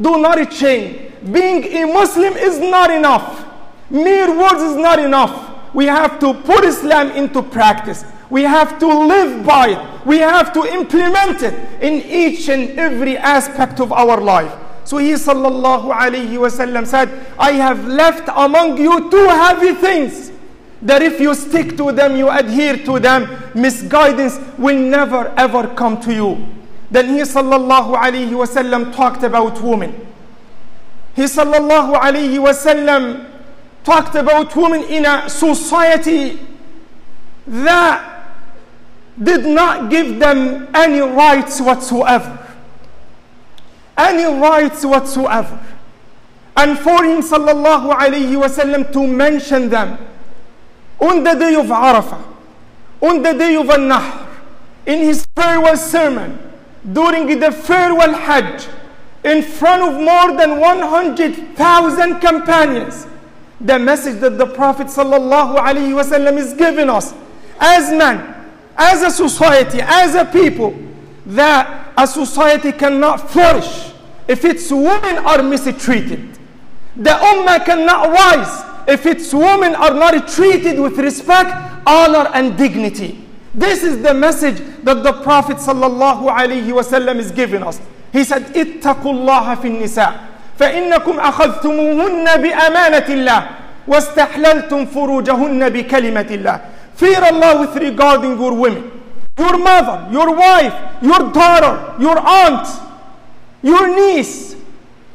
Do 0.00 0.18
not 0.20 0.50
change. 0.50 1.12
Being 1.32 1.64
a 1.64 1.84
Muslim 1.92 2.34
is 2.34 2.58
not 2.58 2.90
enough. 2.90 3.46
Mere 3.90 4.36
words 4.36 4.62
is 4.62 4.76
not 4.76 4.98
enough. 4.98 5.74
We 5.74 5.86
have 5.86 6.18
to 6.20 6.34
put 6.34 6.64
Islam 6.64 7.10
into 7.12 7.42
practice. 7.42 8.04
We 8.30 8.42
have 8.42 8.78
to 8.78 8.86
live 8.86 9.44
by 9.44 9.68
it. 9.70 10.06
We 10.06 10.18
have 10.18 10.52
to 10.52 10.64
implement 10.64 11.42
it 11.42 11.54
in 11.82 11.94
each 12.02 12.48
and 12.48 12.78
every 12.78 13.16
aspect 13.16 13.80
of 13.80 13.92
our 13.92 14.20
life. 14.20 14.52
So 14.84 14.98
he 14.98 15.12
sallallahu 15.12 15.92
alayhi 15.92 16.36
wasallam 16.36 16.86
said, 16.86 17.08
I 17.38 17.52
have 17.52 17.86
left 17.86 18.28
among 18.34 18.76
you 18.78 19.10
two 19.10 19.26
heavy 19.28 19.72
things 19.74 20.30
that 20.84 21.02
if 21.02 21.18
you 21.18 21.34
stick 21.34 21.76
to 21.78 21.92
them, 21.92 22.14
you 22.16 22.28
adhere 22.30 22.76
to 22.84 23.00
them, 23.00 23.26
misguidance 23.54 24.38
will 24.58 24.78
never 24.78 25.32
ever 25.36 25.66
come 25.74 25.98
to 26.02 26.12
you. 26.14 26.46
Then 26.90 27.08
he 27.08 27.22
sallallahu 27.22 27.96
alayhi 27.96 28.30
wasallam 28.30 28.94
talked 28.94 29.22
about 29.22 29.60
women. 29.62 30.06
He 31.16 31.22
sallallahu 31.22 31.94
alayhi 31.98 32.36
wasallam 32.38 33.30
talked 33.82 34.14
about 34.14 34.54
women 34.54 34.82
in 34.84 35.06
a 35.06 35.28
society 35.28 36.38
that 37.46 38.10
did 39.22 39.46
not 39.46 39.90
give 39.90 40.18
them 40.18 40.68
any 40.74 41.00
rights 41.00 41.60
whatsoever. 41.60 42.38
Any 43.96 44.24
rights 44.24 44.84
whatsoever. 44.84 45.64
And 46.56 46.78
for 46.78 47.02
him 47.04 47.22
sallallahu 47.22 47.94
alayhi 47.96 48.36
wasallam 48.36 48.92
to 48.92 49.06
mention 49.06 49.70
them 49.70 49.98
on 51.00 51.22
the 51.22 51.34
day 51.34 51.54
of 51.54 51.66
Arafah, 51.66 52.22
on 53.00 53.22
the 53.22 53.32
day 53.32 53.56
of 53.56 53.68
An-Nahr, 53.68 54.28
in 54.86 55.00
his 55.00 55.26
farewell 55.34 55.76
sermon, 55.76 56.38
during 56.92 57.38
the 57.38 57.50
farewell 57.50 58.12
Hajj, 58.12 58.66
in 59.24 59.42
front 59.42 59.82
of 59.82 59.94
more 60.00 60.36
than 60.36 60.60
100,000 60.60 62.20
companions, 62.20 63.06
the 63.60 63.78
message 63.78 64.20
that 64.20 64.36
the 64.36 64.46
Prophet 64.46 64.88
wasallam 64.88 66.36
is 66.36 66.52
giving 66.54 66.90
us 66.90 67.14
as 67.58 67.90
men, 67.90 68.34
as 68.76 69.02
a 69.02 69.10
society, 69.10 69.78
as 69.80 70.14
a 70.14 70.24
people, 70.26 70.78
that 71.26 71.92
a 71.96 72.06
society 72.06 72.72
cannot 72.72 73.30
flourish 73.30 73.92
if 74.28 74.44
its 74.44 74.70
women 74.70 75.18
are 75.18 75.42
mistreated. 75.42 76.38
The 76.96 77.10
ummah 77.10 77.64
cannot 77.64 78.10
rise 78.10 78.73
if 78.87 79.05
its 79.05 79.33
women 79.33 79.75
are 79.75 79.93
not 79.93 80.27
treated 80.27 80.79
with 80.79 80.97
respect, 80.97 81.51
honor, 81.85 82.29
and 82.33 82.57
dignity. 82.57 83.25
This 83.53 83.83
is 83.83 84.01
the 84.01 84.13
message 84.13 84.61
that 84.83 85.03
the 85.03 85.13
Prophet 85.23 85.57
sallallahu 85.57 86.29
alaihi 86.29 86.67
wasallam 86.71 87.17
is 87.17 87.31
giving 87.31 87.63
us. 87.63 87.79
He 88.13 88.23
said, 88.23 88.43
اتقوا 88.55 89.13
الله 89.13 89.55
في 89.55 89.67
النساء 89.67 90.13
فإنكم 90.59 91.19
أخذتموهن 91.19 92.25
بأمانة 92.41 93.05
الله 93.09 93.49
واستحللتم 93.87 94.85
فروجهن 94.85 95.69
بكلمة 95.69 96.27
الله. 96.29 96.61
Fear 96.95 97.23
Allah 97.23 97.61
with 97.61 97.75
regarding 97.81 98.37
your 98.37 98.53
women, 98.53 98.91
your 99.37 99.57
mother, 99.57 100.07
your 100.11 100.35
wife, 100.35 100.73
your 101.01 101.31
daughter, 101.31 101.95
your 101.99 102.19
aunt, 102.19 102.67
your 103.63 103.87
niece. 103.95 104.55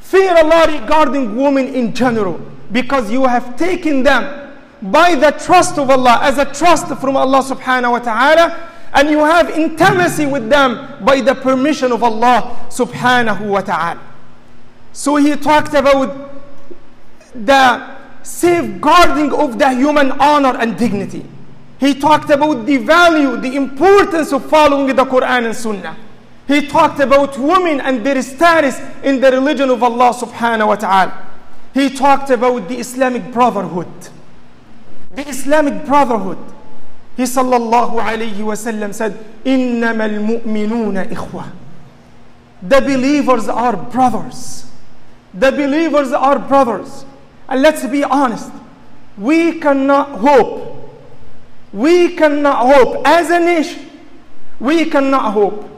Fear 0.00 0.36
Allah 0.36 0.80
regarding 0.80 1.36
women 1.36 1.68
in 1.74 1.94
general 1.94 2.40
because 2.71 3.11
you 3.11 3.25
have 3.25 3.55
taken 3.57 4.03
them 4.03 4.53
by 4.81 5.15
the 5.15 5.31
trust 5.31 5.77
of 5.77 5.89
Allah 5.89 6.19
as 6.21 6.37
a 6.37 6.45
trust 6.45 6.87
from 6.99 7.17
Allah 7.17 7.41
subhanahu 7.43 7.91
wa 7.91 7.99
ta'ala 7.99 8.69
and 8.93 9.09
you 9.09 9.19
have 9.19 9.49
intimacy 9.49 10.25
with 10.25 10.49
them 10.49 11.03
by 11.03 11.21
the 11.21 11.35
permission 11.35 11.91
of 11.91 12.01
Allah 12.03 12.65
subhanahu 12.69 13.47
wa 13.47 13.61
ta'ala. 13.61 13.99
So 14.93 15.17
he 15.17 15.35
talked 15.35 15.73
about 15.73 16.31
the 17.35 17.97
safeguarding 18.23 19.33
of 19.33 19.59
the 19.59 19.69
human 19.71 20.11
honor 20.13 20.57
and 20.57 20.77
dignity. 20.77 21.25
He 21.79 21.93
talked 21.93 22.29
about 22.29 22.65
the 22.65 22.77
value, 22.77 23.37
the 23.37 23.55
importance 23.55 24.33
of 24.33 24.49
following 24.49 24.87
the 24.87 25.05
Quran 25.05 25.45
and 25.45 25.55
Sunnah. 25.55 25.95
He 26.47 26.67
talked 26.67 26.99
about 26.99 27.37
women 27.37 27.79
and 27.79 28.03
their 28.05 28.21
status 28.23 28.79
in 29.03 29.21
the 29.21 29.31
religion 29.31 29.69
of 29.69 29.83
Allah 29.83 30.13
subhanahu 30.13 30.67
wa 30.67 30.75
ta'ala 30.75 31.28
He 31.72 31.90
talked 31.90 32.30
about 32.30 32.68
the 32.68 32.78
Islamic 32.78 33.32
brotherhood. 33.32 33.88
The 35.14 35.28
Islamic 35.28 35.84
brotherhood. 35.84 36.38
He 37.16 37.22
sallallahu 37.24 38.00
alayhi 38.00 38.34
wasallam 38.36 38.94
said, 38.94 39.12
إِنَّمَا 39.44 40.42
الْمُؤْمِنُونَ 40.42 41.08
إِخْوَةً 41.10 41.52
the 42.64 42.80
believers 42.80 43.46
are 43.46 43.76
brothers. 43.76 44.66
The 45.34 45.50
believers 45.52 46.12
are 46.12 46.38
brothers. 46.38 47.04
And 47.48 47.60
let's 47.60 47.84
be 47.86 48.02
honest, 48.02 48.50
we 49.18 49.60
cannot 49.60 50.18
hope, 50.18 50.90
we 51.72 52.16
cannot 52.16 52.74
hope 52.74 53.06
as 53.06 53.28
a 53.30 53.38
nation, 53.38 53.90
we 54.58 54.86
cannot 54.86 55.32
hope 55.32 55.68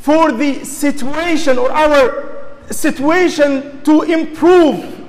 for 0.00 0.32
the 0.32 0.64
situation 0.64 1.58
or 1.58 1.70
our 1.70 2.27
situation 2.71 3.81
to 3.83 4.03
improve 4.03 4.99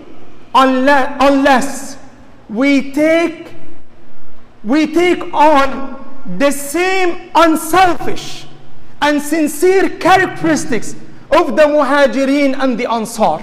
unless, 0.54 1.16
unless 1.20 1.98
we 2.48 2.92
take 2.92 3.54
we 4.62 4.92
take 4.92 5.22
on 5.32 5.96
the 6.38 6.50
same 6.50 7.30
unselfish 7.34 8.46
and 9.00 9.20
sincere 9.22 9.88
characteristics 9.98 10.94
of 11.30 11.56
the 11.56 11.62
muhajirin 11.62 12.54
and 12.62 12.78
the 12.78 12.90
ansar. 12.90 13.40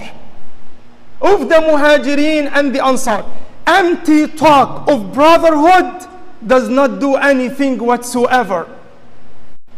Of 1.21 1.49
the 1.49 1.55
muhajirin 1.55 2.51
and 2.53 2.75
the 2.75 2.85
ansar. 2.85 3.25
Empty 3.65 4.27
talk 4.27 4.87
of 4.87 5.11
brotherhood 5.11 6.07
does 6.45 6.69
not 6.69 6.99
do 6.99 7.15
anything 7.15 7.79
whatsoever. 7.79 8.69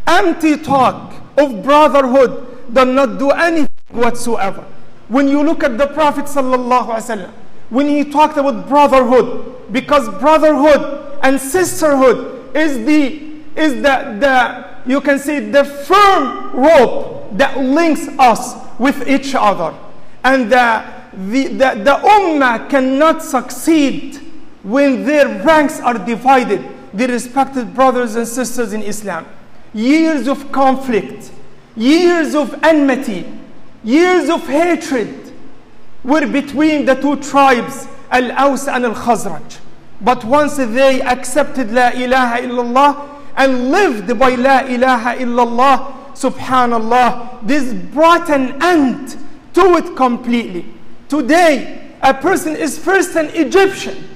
Empty 0.06 0.58
talk 0.58 1.14
of 1.38 1.62
brotherhood 1.62 2.72
does 2.74 2.88
not 2.88 3.18
do 3.18 3.30
anything 3.30 3.69
whatsoever. 3.92 4.64
When 5.08 5.28
you 5.28 5.42
look 5.42 5.62
at 5.64 5.78
the 5.78 5.86
prophet 5.88 6.24
wasallam 6.26 7.30
when 7.70 7.88
he 7.88 8.04
talked 8.04 8.36
about 8.36 8.68
brotherhood 8.68 9.72
because 9.72 10.08
brotherhood 10.20 11.18
and 11.22 11.40
sisterhood 11.40 12.56
is 12.56 12.84
the 12.84 13.30
is 13.56 13.74
the, 13.74 14.16
the 14.20 14.70
you 14.86 15.00
can 15.00 15.18
say 15.18 15.40
the 15.40 15.64
firm 15.64 16.52
rope 16.56 17.36
that 17.36 17.58
links 17.58 18.08
us 18.18 18.54
with 18.78 19.08
each 19.08 19.34
other. 19.34 19.74
And 20.24 20.50
the, 20.50 20.84
the, 21.12 21.48
the, 21.48 21.80
the 21.84 21.98
ummah 22.02 22.68
cannot 22.70 23.22
succeed 23.22 24.16
when 24.62 25.04
their 25.04 25.26
ranks 25.44 25.80
are 25.80 25.94
divided 25.98 26.64
the 26.92 27.06
respected 27.06 27.74
brothers 27.74 28.16
and 28.16 28.26
sisters 28.26 28.72
in 28.72 28.82
islam. 28.82 29.26
Years 29.72 30.26
of 30.26 30.50
conflict 30.50 31.30
years 31.76 32.34
of 32.34 32.52
enmity 32.62 33.24
years 33.84 34.28
of 34.28 34.46
hatred 34.46 35.32
were 36.04 36.26
between 36.26 36.84
the 36.84 36.94
two 36.94 37.16
tribes 37.16 37.86
al-Aws 38.10 38.72
and 38.74 38.84
al-Khazraj 38.84 39.58
but 40.00 40.24
once 40.24 40.56
they 40.56 41.02
accepted 41.02 41.70
La 41.72 41.90
ilaha 41.90 42.40
illallah 42.42 43.20
and 43.36 43.70
lived 43.70 44.18
by 44.18 44.30
La 44.34 44.60
ilaha 44.60 45.16
illallah, 45.16 46.12
subhanallah, 46.14 47.46
this 47.46 47.72
brought 47.92 48.30
an 48.30 48.60
end 48.62 49.16
to 49.54 49.60
it 49.76 49.96
completely. 49.96 50.64
Today, 51.08 51.92
a 52.02 52.14
person 52.14 52.56
is 52.56 52.78
first 52.78 53.14
an 53.16 53.26
Egyptian 53.34 54.08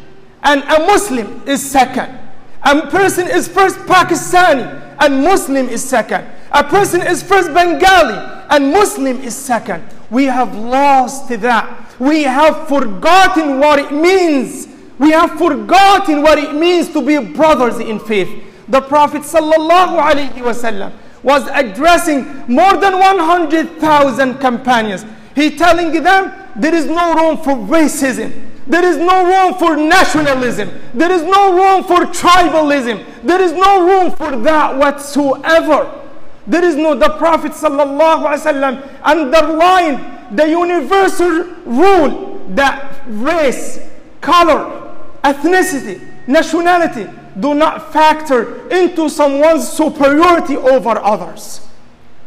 and 0.43 0.63
a 0.65 0.81
Muslim 0.87 1.43
is 1.47 1.69
second. 1.71 2.19
A 2.63 2.83
person 2.89 3.29
is 3.29 3.47
first 3.47 3.77
Pakistani 3.81 4.97
and 5.01 5.23
Muslim 5.23 5.69
is 5.69 5.87
second. 5.87 6.27
A 6.55 6.65
person 6.65 7.03
is 7.03 7.23
first 7.23 7.53
Bengali 7.53 8.47
and 8.49 8.73
Muslim 8.73 9.21
is 9.21 9.37
second. 9.37 9.85
We 10.11 10.25
have 10.25 10.57
lost 10.57 11.29
that. 11.29 12.01
We 12.01 12.23
have 12.23 12.69
forgotten 12.69 13.59
what 13.61 13.79
it 13.79 13.93
means 13.93 14.69
we 14.99 15.11
have 15.11 15.33
forgotten 15.39 16.23
what 16.23 16.39
it 16.39 16.55
means 16.55 16.89
to 16.93 17.03
be 17.05 17.19
brothers 17.19 17.79
in 17.79 17.99
faith. 17.99 18.45
The 18.69 18.81
Prophet 18.81 19.23
ﷺ 19.23 20.93
was 21.23 21.49
addressing 21.53 22.25
more 22.47 22.77
than 22.77 22.99
100,000 22.99 24.39
companions. 24.39 25.05
He 25.35 25.57
telling 25.57 25.91
them 26.03 26.33
there 26.57 26.75
is 26.75 26.87
no 26.87 27.15
room 27.15 27.37
for 27.39 27.55
racism. 27.55 28.51
There 28.67 28.85
is 28.85 28.97
no 28.97 29.27
room 29.27 29.59
for 29.59 29.77
nationalism. 29.77 30.71
There 30.95 31.11
is 31.11 31.23
no 31.23 31.53
room 31.55 31.85
for 31.85 32.07
tribalism. 32.07 33.05
There 33.25 33.41
is 33.41 33.53
no 33.53 33.87
room 33.87 34.11
for 34.13 34.37
that 34.37 34.77
whatsoever. 34.77 36.03
There 36.47 36.65
is 36.65 36.77
no, 36.77 36.95
the 36.95 37.11
Prophet 37.17 37.53
ﷺ 37.53 39.01
underlined 39.03 40.37
the 40.37 40.49
universal 40.49 41.45
rule 41.65 42.43
that 42.51 43.03
race, 43.07 43.79
color, 44.21 44.95
ethnicity, 45.23 46.01
nationality 46.27 47.07
do 47.41 47.55
not 47.55 47.93
factor 47.93 48.69
into 48.69 49.09
someone's 49.09 49.69
superiority 49.69 50.57
over 50.57 50.91
others. 50.99 51.67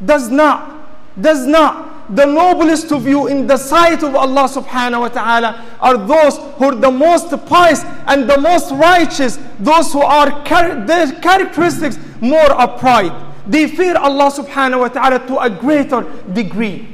Does 0.03 0.29
not, 0.29 0.89
does 1.19 1.45
not. 1.45 2.15
The 2.15 2.25
noblest 2.25 2.91
of 2.93 3.05
you 3.05 3.27
in 3.27 3.47
the 3.47 3.57
sight 3.57 4.01
of 4.01 4.15
Allah 4.15 4.47
subhanahu 4.47 5.01
wa 5.01 5.07
ta'ala 5.09 5.65
are 5.81 5.97
those 5.97 6.37
who 6.55 6.65
are 6.65 6.75
the 6.75 6.89
most 6.91 7.29
pious 7.47 7.83
and 8.07 8.29
the 8.29 8.39
most 8.39 8.71
righteous, 8.71 9.37
those 9.59 9.91
who 9.91 10.01
are 10.01 10.43
char- 10.45 10.85
their 10.85 11.11
characteristics 11.19 11.99
more 12.21 12.47
pride. 12.79 13.26
They 13.47 13.67
fear 13.67 13.95
Allah 13.97 14.29
subhanahu 14.29 14.81
wa 14.81 14.87
ta'ala 14.89 15.25
to 15.27 15.39
a 15.39 15.49
greater 15.49 16.01
degree. 16.33 16.87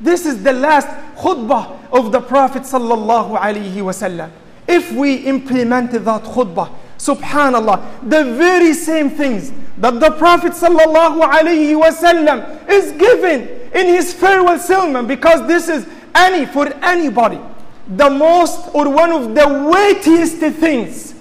This 0.00 0.24
is 0.24 0.42
the 0.42 0.52
last 0.52 0.86
khutbah 1.16 1.90
of 1.90 2.12
the 2.12 2.20
Prophet 2.20 2.62
sallallahu 2.62 3.36
alaihi 3.36 3.74
wasallam. 3.76 4.30
If 4.68 4.92
we 4.92 5.16
implement 5.26 5.90
that 5.92 6.22
khutbah, 6.22 6.70
subhanallah, 6.98 8.08
the 8.08 8.36
very 8.36 8.72
same 8.72 9.10
things 9.10 9.52
that 9.78 9.98
the 9.98 10.12
Prophet 10.12 10.52
sallallahu 10.52 11.22
alaihi 11.22 11.74
wasallam 11.80 12.68
is 12.68 12.92
given 12.92 13.48
in 13.74 13.86
his 13.86 14.12
farewell 14.14 14.58
sermon, 14.58 15.06
because 15.06 15.46
this 15.48 15.68
is 15.68 15.86
any 16.14 16.46
for 16.46 16.68
anybody, 16.84 17.40
the 17.88 18.08
most 18.08 18.68
or 18.74 18.88
one 18.88 19.10
of 19.10 19.34
the 19.34 19.48
weightiest 19.72 20.38
things, 20.58 21.14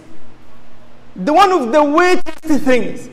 the 1.16 1.34
one 1.34 1.52
of 1.52 1.72
the 1.72 1.84
weightiest 1.84 2.64
things 2.64 3.10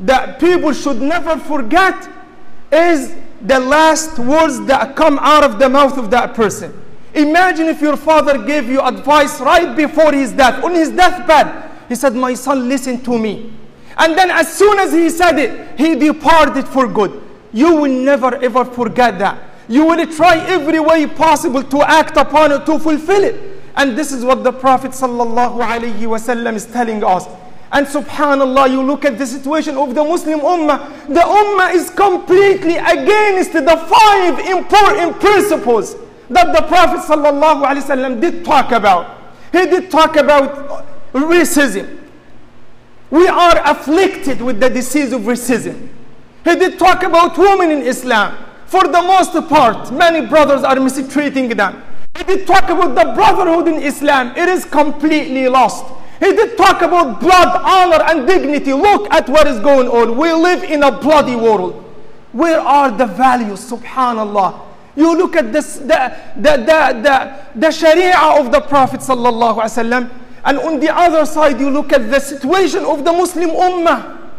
that 0.00 0.38
people 0.38 0.72
should 0.72 1.00
never 1.00 1.36
forget 1.38 2.08
is 2.72 3.14
the 3.42 3.58
last 3.60 4.18
words 4.18 4.64
that 4.66 4.96
come 4.96 5.18
out 5.20 5.44
of 5.44 5.58
the 5.58 5.68
mouth 5.68 5.96
of 5.98 6.10
that 6.10 6.34
person. 6.34 6.82
Imagine 7.14 7.66
if 7.68 7.80
your 7.80 7.96
father 7.96 8.44
gave 8.44 8.68
you 8.68 8.80
advice 8.82 9.40
right 9.40 9.74
before 9.74 10.12
his 10.12 10.32
death, 10.32 10.62
on 10.62 10.74
his 10.74 10.90
deathbed. 10.90 11.70
He 11.88 11.94
said, 11.94 12.14
My 12.14 12.34
son, 12.34 12.68
listen 12.68 13.02
to 13.04 13.18
me. 13.18 13.52
And 13.96 14.16
then, 14.18 14.30
as 14.30 14.52
soon 14.52 14.78
as 14.78 14.92
he 14.92 15.08
said 15.08 15.38
it, 15.38 15.78
he 15.78 15.94
departed 15.94 16.68
for 16.68 16.86
good. 16.86 17.22
You 17.52 17.76
will 17.76 17.90
never 18.04 18.34
ever 18.36 18.64
forget 18.64 19.18
that. 19.18 19.38
You 19.68 19.86
will 19.86 20.06
try 20.12 20.36
every 20.46 20.78
way 20.78 21.06
possible 21.06 21.62
to 21.62 21.82
act 21.90 22.16
upon 22.18 22.52
it, 22.52 22.66
to 22.66 22.78
fulfill 22.78 23.24
it. 23.24 23.62
And 23.76 23.96
this 23.96 24.12
is 24.12 24.24
what 24.24 24.44
the 24.44 24.52
Prophet 24.52 24.92
ﷺ 24.92 26.54
is 26.54 26.66
telling 26.66 27.02
us. 27.02 27.26
And 27.76 27.86
subhanallah, 27.86 28.70
you 28.70 28.82
look 28.82 29.04
at 29.04 29.18
the 29.18 29.26
situation 29.26 29.76
of 29.76 29.94
the 29.94 30.02
Muslim 30.02 30.40
Ummah. 30.40 31.08
The 31.08 31.20
Ummah 31.20 31.74
is 31.74 31.90
completely 31.90 32.76
against 32.76 33.52
the 33.52 33.76
five 33.86 34.38
important 34.38 35.20
principles 35.20 35.94
that 36.30 36.56
the 36.56 36.62
Prophet 36.68 37.00
ﷺ 37.00 38.18
did 38.18 38.46
talk 38.46 38.72
about. 38.72 39.18
He 39.52 39.66
did 39.66 39.90
talk 39.90 40.16
about 40.16 40.86
racism. 41.12 42.00
We 43.10 43.28
are 43.28 43.60
afflicted 43.66 44.40
with 44.40 44.58
the 44.58 44.70
disease 44.70 45.12
of 45.12 45.20
racism. 45.22 45.90
He 46.44 46.56
did 46.56 46.78
talk 46.78 47.02
about 47.02 47.36
women 47.36 47.70
in 47.70 47.82
Islam. 47.82 48.42
For 48.64 48.84
the 48.84 49.02
most 49.02 49.34
part, 49.50 49.92
many 49.92 50.26
brothers 50.26 50.62
are 50.62 50.80
mistreating 50.80 51.50
them. 51.50 51.82
He 52.16 52.24
did 52.24 52.46
talk 52.46 52.70
about 52.70 52.94
the 52.94 53.12
brotherhood 53.12 53.68
in 53.68 53.82
Islam. 53.82 54.34
It 54.34 54.48
is 54.48 54.64
completely 54.64 55.46
lost. 55.50 55.84
He 56.18 56.32
did 56.32 56.56
talk 56.56 56.80
about 56.82 57.20
blood, 57.20 57.60
honor, 57.62 58.02
and 58.04 58.26
dignity. 58.26 58.72
Look 58.72 59.12
at 59.12 59.28
what 59.28 59.46
is 59.46 59.60
going 59.60 59.88
on. 59.88 60.16
We 60.16 60.32
live 60.32 60.64
in 60.64 60.82
a 60.82 60.90
bloody 60.90 61.36
world. 61.36 61.82
Where 62.32 62.60
are 62.60 62.90
the 62.90 63.06
values, 63.06 63.70
subhanallah? 63.70 64.62
You 64.96 65.14
look 65.16 65.36
at 65.36 65.52
this, 65.52 65.76
the, 65.76 66.16
the, 66.36 66.56
the, 66.56 67.00
the, 67.02 67.60
the 67.60 67.70
Sharia 67.70 68.16
of 68.18 68.50
the 68.50 68.60
Prophet 68.60 69.00
sallallahu 69.00 69.58
wasallam, 69.60 70.10
and 70.44 70.58
on 70.58 70.80
the 70.80 70.94
other 70.94 71.26
side 71.26 71.60
you 71.60 71.68
look 71.70 71.92
at 71.92 72.10
the 72.10 72.18
situation 72.18 72.84
of 72.84 73.04
the 73.04 73.12
Muslim 73.12 73.50
Ummah. 73.50 74.30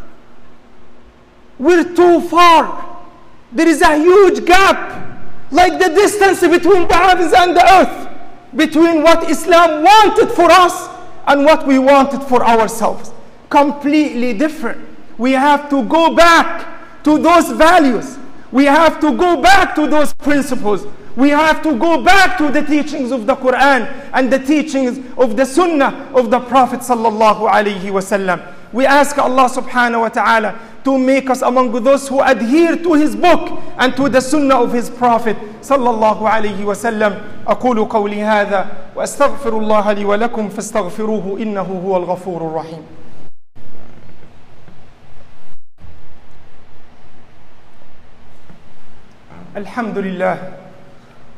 We're 1.59 1.95
too 1.95 2.21
far. 2.21 3.05
There 3.51 3.67
is 3.67 3.81
a 3.81 3.97
huge 3.97 4.45
gap, 4.45 5.21
like 5.51 5.73
the 5.79 5.89
distance 5.89 6.41
between 6.41 6.87
the 6.87 6.95
heavens 6.95 7.33
and 7.33 7.55
the 7.55 7.63
earth, 7.73 8.09
between 8.55 9.03
what 9.03 9.29
Islam 9.29 9.83
wanted 9.83 10.29
for 10.31 10.49
us 10.49 10.96
and 11.27 11.43
what 11.45 11.67
we 11.67 11.77
wanted 11.77 12.21
for 12.23 12.43
ourselves. 12.45 13.11
Completely 13.49 14.33
different. 14.33 14.81
We 15.17 15.33
have 15.33 15.69
to 15.69 15.83
go 15.83 16.15
back 16.15 17.03
to 17.03 17.17
those 17.17 17.51
values. 17.51 18.17
We 18.51 18.65
have 18.65 18.99
to 19.01 19.15
go 19.15 19.41
back 19.41 19.75
to 19.75 19.87
those 19.87 20.13
principles. 20.13 20.85
We 21.15 21.29
have 21.29 21.61
to 21.63 21.77
go 21.77 22.01
back 22.03 22.37
to 22.37 22.49
the 22.49 22.61
teachings 22.61 23.11
of 23.11 23.25
the 23.25 23.35
Quran 23.35 24.09
and 24.13 24.31
the 24.31 24.39
teachings 24.39 24.99
of 25.17 25.35
the 25.35 25.45
Sunnah 25.45 26.11
of 26.13 26.29
the 26.29 26.39
Prophet 26.39 26.81
sallallahu 26.81 27.49
alaihi 27.49 27.89
wasallam. 27.91 28.53
We 28.73 28.85
ask 28.85 29.17
Allah 29.17 29.49
subhanahu 29.49 30.01
wa 30.01 30.09
ta'ala 30.09 30.55
to 30.83 30.97
make 30.97 31.29
us 31.29 31.41
among 31.41 31.71
those 31.83 32.07
who 32.07 32.21
adhere 32.21 32.75
to 32.77 32.93
his 32.93 33.15
book 33.15 33.59
and 33.77 33.95
to 33.95 34.09
the 34.09 34.21
sunnah 34.21 34.61
of 34.61 34.73
his 34.73 34.89
prophet 34.89 35.37
صلى 35.61 35.89
الله 35.89 36.29
عليه 36.29 36.65
وسلم 36.65 37.21
أقول 37.47 37.85
قولي 37.89 38.23
هذا 38.23 38.67
وأستغفر 38.95 39.57
الله 39.57 39.91
لي 39.91 40.05
ولكم 40.05 40.49
فاستغفروه 40.49 41.37
إنه 41.39 41.81
هو 41.85 41.97
الغفور 41.97 42.41
الرحيم. 42.41 42.83
الحمد 49.57 49.97
لله 49.97 50.37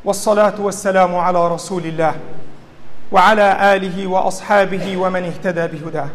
والصلاة 0.05 0.61
والسلام 0.61 1.15
على 1.15 1.47
رسول 1.47 1.85
الله 1.85 2.15
وعلى 3.11 3.75
آله 3.75 4.07
وأصحابه 4.07 4.97
ومن 4.97 5.23
اهتدى 5.23 5.67
بهداه. 5.67 6.09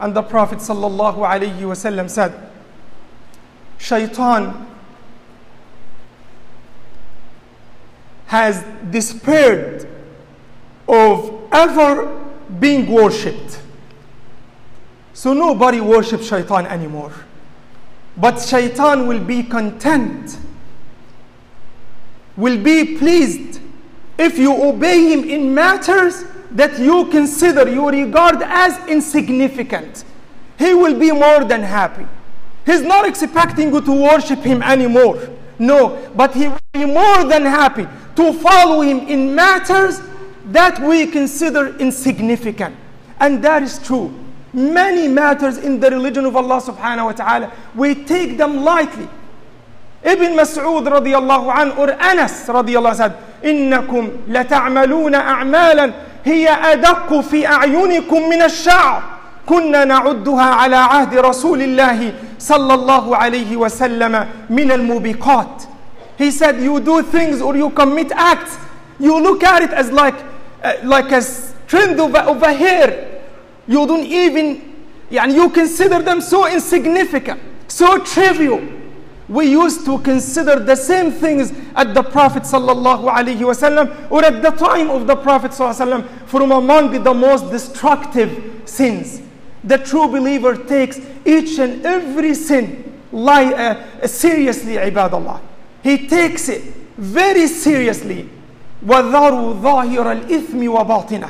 And 0.00 0.14
the 0.14 0.22
Prophet 0.22 0.58
wasallam 0.58 2.10
said, 2.10 2.50
Shaitan 3.78 4.66
has 8.26 8.64
despaired 8.90 9.88
of 10.88 11.48
ever 11.52 12.20
being 12.58 12.90
worshipped. 12.90 13.60
So 15.12 15.32
nobody 15.32 15.80
worships 15.80 16.26
Shaitan 16.28 16.66
anymore. 16.66 17.12
But 18.16 18.40
Shaitan 18.40 19.06
will 19.06 19.20
be 19.20 19.42
content, 19.42 20.38
will 22.36 22.62
be 22.62 22.96
pleased 22.96 23.60
if 24.18 24.38
you 24.38 24.52
obey 24.62 25.12
him 25.12 25.24
in 25.28 25.54
matters 25.54 26.24
that 26.53 26.79
you 26.79 27.05
consider, 27.05 27.69
you 27.69 27.89
regard 27.89 28.41
as 28.41 28.77
insignificant. 28.87 30.03
He 30.57 30.73
will 30.73 30.97
be 30.99 31.11
more 31.11 31.43
than 31.43 31.61
happy. 31.61 32.05
He's 32.65 32.81
not 32.81 33.07
expecting 33.07 33.73
you 33.73 33.81
to 33.81 33.91
worship 33.91 34.39
him 34.39 34.61
anymore. 34.61 35.19
No, 35.57 36.11
but 36.15 36.33
he 36.33 36.47
will 36.47 36.59
be 36.73 36.85
more 36.85 37.23
than 37.25 37.43
happy 37.43 37.87
to 38.15 38.33
follow 38.33 38.81
him 38.81 38.99
in 39.07 39.33
matters 39.35 40.01
that 40.45 40.79
we 40.79 41.07
consider 41.07 41.77
insignificant. 41.77 42.75
And 43.19 43.43
that 43.43 43.63
is 43.63 43.79
true. 43.79 44.13
Many 44.53 45.07
matters 45.07 45.57
in 45.57 45.79
the 45.79 45.89
religion 45.91 46.25
of 46.25 46.35
Allah 46.35 46.61
subhanahu 46.61 47.05
wa 47.05 47.11
ta'ala, 47.11 47.53
we 47.75 47.93
take 48.05 48.37
them 48.37 48.63
lightly. 48.63 49.07
Ibn 50.03 50.31
Mas'ud 50.33 50.87
radiallahu 50.87 51.53
anhu 51.53 51.77
or 51.77 51.91
Anas 52.01 52.47
radiallahu 52.47 52.93
anhu 52.93 52.95
said, 52.95 53.15
إنكم 53.43 54.09
لتعملون 54.27 55.15
أعمالا 55.15 55.93
هي 56.24 56.48
أدق 56.48 57.20
في 57.20 57.46
أعينكم 57.46 58.28
من 58.28 58.42
الشعر 58.42 59.02
كنا 59.46 59.84
نعدها 59.84 60.42
على 60.42 60.76
عهد 60.76 61.14
رسول 61.18 61.62
الله 61.62 62.12
صلى 62.38 62.74
الله 62.74 63.16
عليه 63.16 63.56
وسلم 63.56 64.26
من 64.50 64.72
الموبقات 64.72 65.62
He 66.18 66.30
said 66.30 66.60
you 66.60 66.78
do 66.80 67.02
things 67.02 67.42
or 67.42 67.56
you 67.56 67.70
commit 67.70 68.12
acts 68.12 68.56
you 69.00 69.20
look 69.20 69.42
at 69.42 69.62
it 69.62 69.70
as 69.72 69.90
like 69.90 70.14
uh, 70.62 70.72
like 70.84 71.10
a 71.12 71.20
strand 71.20 72.00
of 72.00 72.42
a 72.42 72.52
hair 72.52 73.20
you 73.66 73.86
don't 73.86 74.06
even 74.06 74.60
يعني 75.12 75.34
you 75.34 75.50
consider 75.50 76.00
them 76.02 76.20
so 76.20 76.46
insignificant 76.46 77.40
so 77.68 77.98
trivial 77.98 78.60
we 79.27 79.51
used 79.51 79.85
to 79.85 79.99
consider 79.99 80.59
the 80.59 80.75
same 80.75 81.11
things 81.11 81.53
at 81.75 81.93
the 81.93 82.01
Prophet 82.01 82.43
sallallahu 82.43 83.13
alaihi 83.13 83.37
wasallam 83.39 84.09
or 84.11 84.25
at 84.25 84.41
the 84.41 84.49
time 84.49 84.89
of 84.89 85.05
the 85.05 85.15
Prophet 85.15 85.51
sallallahu 85.51 86.01
alaihi 86.01 86.03
wasallam 86.03 86.27
from 86.27 86.51
among 86.51 87.03
the 87.03 87.13
most 87.13 87.49
destructive 87.51 88.61
sins. 88.65 89.21
The 89.63 89.77
true 89.77 90.07
believer 90.07 90.55
takes 90.55 90.99
each 91.25 91.59
and 91.59 91.85
every 91.85 92.33
sin 92.33 92.89
li- 93.11 93.53
uh, 93.53 94.07
seriously, 94.07 94.77
ibadallah. 94.77 95.41
He 95.83 96.07
takes 96.07 96.49
it 96.49 96.63
very 96.97 97.47
seriously. 97.47 98.29
وَذَرُوا 98.85 99.61
ظَاهِرَ 99.61 100.21
الْإِثْمِ 100.23 100.69
وَبَاطِنَهُ 100.69 101.29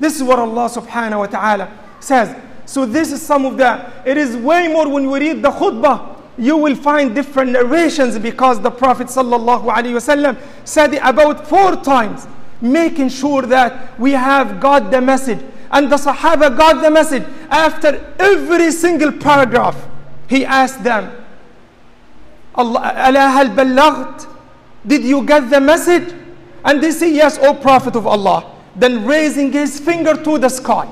This 0.00 0.16
is 0.16 0.22
what 0.22 0.38
Allah 0.38 0.68
subhanahu 0.68 1.18
wa 1.18 1.26
ta'ala 1.26 1.70
says. 2.00 2.34
So 2.64 2.86
this 2.86 3.12
is 3.12 3.20
some 3.22 3.44
of 3.44 3.56
the, 3.56 3.92
it 4.04 4.16
is 4.16 4.36
way 4.36 4.68
more 4.68 4.88
when 4.88 5.10
we 5.10 5.20
read 5.20 5.42
the 5.42 5.50
khutbah, 5.50 6.09
you 6.37 6.57
will 6.57 6.75
find 6.75 7.13
different 7.13 7.51
narrations 7.51 8.17
because 8.17 8.59
the 8.61 8.71
Prophet 8.71 9.07
ﷺ 9.07 10.37
said 10.63 10.93
about 10.95 11.47
four 11.47 11.75
times, 11.77 12.27
making 12.61 13.09
sure 13.09 13.41
that 13.43 13.99
we 13.99 14.11
have 14.11 14.59
got 14.59 14.91
the 14.91 15.01
message. 15.01 15.39
And 15.71 15.91
the 15.91 15.95
Sahaba 15.95 16.55
got 16.57 16.81
the 16.81 16.91
message. 16.91 17.23
After 17.49 18.13
every 18.19 18.71
single 18.71 19.11
paragraph, 19.11 19.87
he 20.27 20.45
asked 20.45 20.83
them, 20.83 21.11
Allah. 22.55 24.27
Did 24.85 25.03
you 25.03 25.25
get 25.25 25.49
the 25.49 25.61
message? 25.61 26.13
And 26.65 26.81
they 26.81 26.91
say, 26.91 27.11
Yes, 27.13 27.37
O 27.41 27.53
Prophet 27.53 27.95
of 27.95 28.05
Allah. 28.07 28.51
Then 28.75 29.05
raising 29.05 29.51
his 29.51 29.79
finger 29.79 30.15
to 30.23 30.37
the 30.37 30.49
sky, 30.49 30.87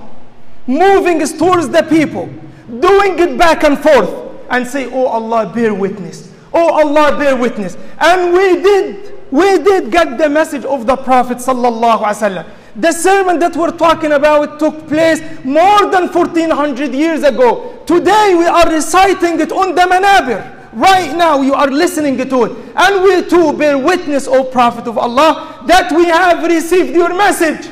moving 0.67 1.19
towards 1.25 1.69
the 1.69 1.83
people, 1.83 2.25
doing 2.67 3.17
it 3.19 3.37
back 3.37 3.63
and 3.63 3.79
forth 3.79 4.28
and 4.49 4.67
say, 4.67 4.85
Oh 4.91 5.05
Allah, 5.07 5.51
bear 5.53 5.73
witness. 5.73 6.31
Oh 6.53 6.73
Allah, 6.73 7.17
bear 7.17 7.35
witness. 7.35 7.77
And 7.99 8.33
we 8.33 8.61
did, 8.61 9.13
we 9.31 9.59
did 9.63 9.91
get 9.91 10.17
the 10.17 10.29
message 10.29 10.65
of 10.65 10.85
the 10.85 10.95
Prophet 10.95 11.37
sallallahu 11.37 11.99
alaihi 12.01 12.43
wasallam. 12.43 12.45
The 12.75 12.91
sermon 12.91 13.39
that 13.39 13.55
we're 13.55 13.75
talking 13.75 14.11
about 14.13 14.59
took 14.59 14.87
place 14.87 15.19
more 15.43 15.89
than 15.91 16.07
1400 16.13 16.93
years 16.93 17.23
ago. 17.23 17.81
Today 17.85 18.35
we 18.37 18.45
are 18.45 18.69
reciting 18.71 19.39
it 19.39 19.51
on 19.51 19.75
the 19.75 19.81
manabir. 19.81 20.55
Right 20.73 21.15
now 21.17 21.41
you 21.41 21.53
are 21.53 21.69
listening 21.69 22.17
to 22.17 22.43
it. 22.45 22.51
And 22.75 23.03
we 23.03 23.27
too 23.27 23.53
bear 23.53 23.77
witness, 23.77 24.27
O 24.27 24.43
Prophet 24.43 24.87
of 24.87 24.97
Allah, 24.97 25.63
that 25.67 25.91
we 25.91 26.05
have 26.05 26.43
received 26.43 26.91
your 26.95 27.09
message. 27.15 27.69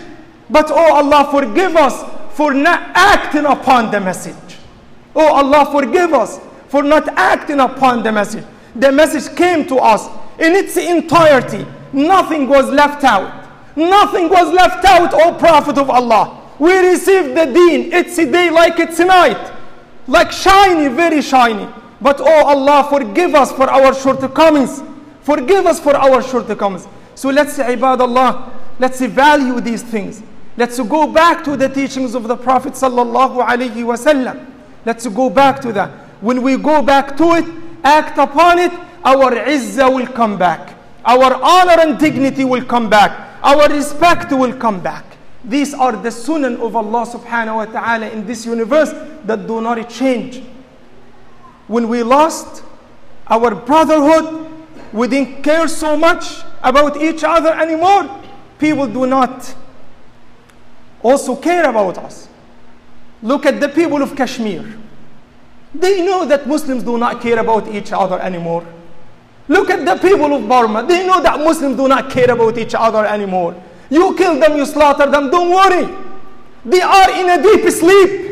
But 0.50 0.72
oh 0.72 0.94
Allah, 0.96 1.30
forgive 1.32 1.76
us 1.76 2.04
for 2.36 2.54
not 2.54 2.92
acting 2.96 3.46
upon 3.46 3.92
the 3.92 4.00
message. 4.00 4.58
Oh 5.16 5.34
Allah, 5.34 5.70
forgive 5.72 6.14
us 6.14 6.40
for 6.70 6.84
not 6.84 7.08
acting 7.10 7.60
upon 7.60 8.04
the 8.04 8.12
message. 8.12 8.44
The 8.76 8.92
message 8.92 9.36
came 9.36 9.66
to 9.68 9.78
us 9.78 10.08
in 10.40 10.54
its 10.54 10.78
entirety. 10.78 11.66
Nothing 11.94 12.48
was 12.48 12.70
left 12.70 13.04
out. 13.04 13.46
Nothing 13.76 14.30
was 14.30 14.54
left 14.54 14.86
out, 14.86 15.14
O 15.14 15.34
Prophet 15.36 15.78
of 15.78 15.90
Allah. 15.90 16.44
We 16.60 16.78
received 16.90 17.36
the 17.36 17.46
deen. 17.46 17.94
It's 17.94 18.18
a 18.18 18.30
day 18.30 18.50
like 18.50 18.80
it's 18.80 19.00
a 19.00 19.06
night. 19.06 19.54
Like 20.08 20.32
shiny, 20.32 20.88
very 20.88 21.22
shiny. 21.22 21.68
But 22.02 22.20
oh 22.20 22.46
Allah, 22.46 22.88
forgive 22.90 23.36
us 23.36 23.52
for 23.52 23.70
our 23.70 23.94
shortcomings. 23.94 24.82
Forgive 25.22 25.66
us 25.66 25.80
for 25.80 25.96
our 25.96 26.22
shortcomings. 26.22 26.88
So 27.16 27.30
let's 27.30 27.54
say, 27.54 27.76
ibad 27.76 28.00
Allah, 28.00 28.54
let's 28.80 29.02
value 29.02 29.60
these 29.60 29.84
things. 29.84 30.24
Let's 30.56 30.80
go 30.80 31.08
back 31.12 31.44
to 31.44 31.56
the 31.56 31.70
teachings 31.70 32.16
of 32.16 32.28
the 32.28 32.36
Prophet 32.36 32.74
sallallahu 32.74 33.46
alaihi 33.46 33.84
wasallam. 33.86 34.46
Let's 34.86 35.06
go 35.08 35.30
back 35.30 35.62
to 35.62 35.74
that. 35.74 36.07
When 36.22 36.42
we 36.42 36.58
go 36.58 36.82
back 36.82 37.16
to 37.18 37.34
it, 37.34 37.46
act 37.84 38.18
upon 38.18 38.60
it, 38.60 38.72
our 39.04 39.32
izzah 39.32 39.94
will 39.94 40.08
come 40.08 40.38
back. 40.38 40.76
Our 41.06 41.34
honor 41.36 41.80
and 41.82 41.98
dignity 41.98 42.44
will 42.44 42.66
come 42.66 42.90
back. 42.90 43.40
Our 43.44 43.70
respect 43.70 44.32
will 44.32 44.54
come 44.58 44.82
back. 44.82 45.06
These 45.44 45.74
are 45.74 45.94
the 45.94 46.10
sunan 46.10 46.60
of 46.60 46.76
Allah 46.76 47.06
subhanahu 47.06 47.56
wa 47.56 47.66
ta'ala 47.66 48.10
in 48.10 48.26
this 48.26 48.46
universe 48.46 48.92
that 49.24 49.48
do 49.48 49.62
not 49.62 49.90
change. 49.90 50.44
When 51.68 51.88
we 51.88 52.04
lost 52.04 52.64
our 53.28 53.56
brotherhood, 53.56 54.52
we 54.92 55.08
didn't 55.08 55.44
care 55.44 55.68
so 55.68 55.96
much 55.96 56.42
about 56.64 56.98
each 57.02 57.24
other 57.24 57.54
anymore. 57.54 58.10
People 58.60 58.88
do 58.88 59.06
not 59.06 59.56
also 61.02 61.36
care 61.36 61.70
about 61.70 61.98
us. 62.00 62.28
Look 63.22 63.46
at 63.46 63.62
the 63.62 63.70
people 63.70 64.02
of 64.02 64.16
Kashmir. 64.16 64.66
They 65.80 66.06
know 66.06 66.26
that 66.26 66.48
Muslims 66.48 66.84
do 66.84 66.98
not 66.98 67.22
care 67.22 67.40
about 67.40 67.68
each 67.68 67.92
other 67.92 68.20
anymore. 68.20 68.66
Look 69.48 69.70
at 69.70 69.86
the 69.86 69.96
people 69.96 70.34
of 70.34 70.48
Burma. 70.48 70.86
They 70.86 71.06
know 71.06 71.22
that 71.22 71.40
Muslims 71.40 71.78
do 71.78 71.88
not 71.88 72.10
care 72.10 72.32
about 72.32 72.58
each 72.58 72.76
other 72.76 73.06
anymore. 73.06 73.56
You 73.90 74.16
kill 74.16 74.40
them, 74.40 74.58
you 74.58 74.66
slaughter 74.66 75.10
them, 75.10 75.30
don't 75.30 75.50
worry. 75.50 75.88
They 76.66 76.82
are 76.82 77.12
in 77.12 77.30
a 77.40 77.42
deep 77.42 77.70
sleep. 77.72 78.28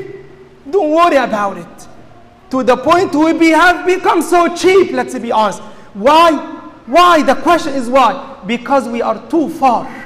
Don't 0.69 0.91
worry 0.91 1.15
about 1.15 1.58
it. 1.58 1.88
To 2.51 2.63
the 2.63 2.75
point 2.75 3.15
we 3.15 3.49
have 3.49 3.86
become 3.86 4.21
so 4.21 4.53
cheap, 4.53 4.91
let's 4.91 5.17
be 5.17 5.31
honest. 5.31 5.62
Why? 5.93 6.31
Why? 6.86 7.23
The 7.23 7.36
question 7.36 7.73
is 7.73 7.89
why? 7.89 8.41
Because 8.45 8.88
we 8.88 9.01
are 9.01 9.25
too 9.29 9.49
far. 9.49 10.05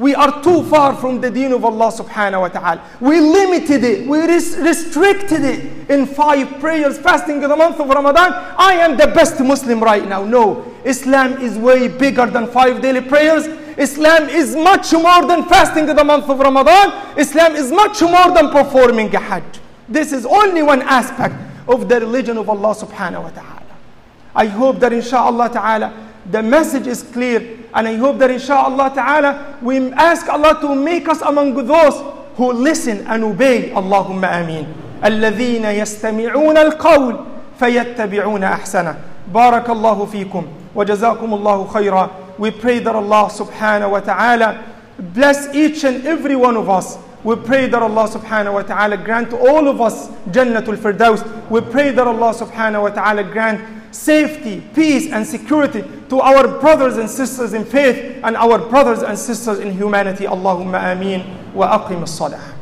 We 0.00 0.14
are 0.14 0.42
too 0.42 0.62
far 0.64 0.96
from 0.96 1.20
the 1.20 1.30
deen 1.30 1.52
of 1.52 1.62
Allah 1.62 1.92
subhanahu 1.92 2.40
wa 2.40 2.48
ta'ala. 2.48 2.82
We 3.00 3.20
limited 3.20 3.84
it, 3.84 4.08
we 4.08 4.20
res- 4.22 4.56
restricted 4.56 5.44
it 5.44 5.90
in 5.90 6.06
five 6.06 6.58
prayers, 6.58 6.96
fasting 6.98 7.42
in 7.42 7.50
the 7.50 7.54
month 7.56 7.78
of 7.78 7.86
Ramadan. 7.86 8.32
I 8.56 8.78
am 8.80 8.96
the 8.96 9.08
best 9.08 9.38
Muslim 9.40 9.78
right 9.84 10.08
now. 10.08 10.24
No, 10.24 10.64
Islam 10.86 11.34
is 11.42 11.58
way 11.58 11.88
bigger 11.88 12.24
than 12.24 12.46
five 12.46 12.80
daily 12.80 13.02
prayers. 13.02 13.46
Islam 13.76 14.30
is 14.30 14.56
much 14.56 14.90
more 14.94 15.26
than 15.26 15.44
fasting 15.44 15.86
in 15.86 15.94
the 15.94 16.04
month 16.04 16.30
of 16.30 16.38
Ramadan. 16.38 17.18
Islam 17.18 17.54
is 17.54 17.70
much 17.70 18.00
more 18.00 18.32
than 18.32 18.48
performing 18.48 19.14
a 19.14 19.20
Hajj. 19.20 19.60
This 19.86 20.14
is 20.14 20.24
only 20.24 20.62
one 20.62 20.80
aspect 20.80 21.34
of 21.68 21.90
the 21.90 22.00
religion 22.00 22.38
of 22.38 22.48
Allah 22.48 22.74
subhanahu 22.74 23.22
wa 23.24 23.30
ta'ala. 23.30 23.76
I 24.34 24.46
hope 24.46 24.78
that 24.80 24.94
inshallah 24.94 25.50
ta'ala 25.52 25.92
the 26.30 26.42
message 26.42 26.86
is 26.86 27.02
clear 27.02 27.58
and 27.73 27.87
I 27.87 27.95
hope 27.95 28.17
that 28.19 28.31
inshallah 28.31 28.93
ta'ala 28.95 29.57
we 29.61 29.91
ask 29.93 30.27
Allah 30.29 30.57
to 30.61 30.75
make 30.75 31.07
us 31.09 31.21
among 31.21 31.53
those 31.55 31.95
who 32.37 32.53
listen 32.53 33.05
and 33.07 33.23
obey 33.23 33.71
Allahumma 33.71 34.41
ameen 34.43 34.65
الذين 35.03 35.65
يستمعون 35.65 36.57
القول 36.57 37.19
فيتبعون 37.59 38.43
أحسنه 38.43 38.95
بارك 39.33 39.69
الله 39.69 40.05
فيكم 40.05 40.45
وجزاكم 40.75 41.33
الله 41.33 41.67
خيرا 41.67 42.09
We 42.37 42.51
pray 42.51 42.79
that 42.79 42.95
Allah 42.95 43.29
subhanahu 43.31 43.91
wa 43.91 43.99
ta'ala 43.99 44.63
bless 44.99 45.53
each 45.55 45.83
and 45.85 46.05
every 46.05 46.35
one 46.35 46.57
of 46.57 46.69
us 46.69 46.97
we 47.25 47.35
pray 47.35 47.65
that 47.65 47.81
Allah 47.81 48.07
subhanahu 48.07 48.53
wa 48.53 48.61
ta'ala 48.61 48.97
grant 48.97 49.33
all 49.33 49.67
of 49.67 49.81
us 49.81 50.09
Jannatul 50.29 50.77
Firdaus. 50.77 51.25
We 51.49 51.59
pray 51.59 51.89
that 51.89 52.05
Allah 52.05 52.31
subhanahu 52.35 52.83
wa 52.83 52.89
ta'ala 52.89 53.23
grant 53.23 53.78
safety, 53.90 54.62
peace, 54.74 55.10
and 55.12 55.26
security 55.26 55.84
to 56.08 56.20
our 56.20 56.46
brothers 56.60 56.96
and 56.96 57.08
sisters 57.08 57.52
in 57.52 57.64
faith 57.64 58.20
and 58.24 58.36
our 58.36 58.58
brothers 58.58 59.02
and 59.02 59.18
sisters 59.18 59.58
in 59.58 59.72
humanity. 59.72 60.24
Allahumma 60.24 60.92
ameen 60.92 61.52
wa 61.54 61.78
aqim 61.78 62.02
as-salah. 62.02 62.59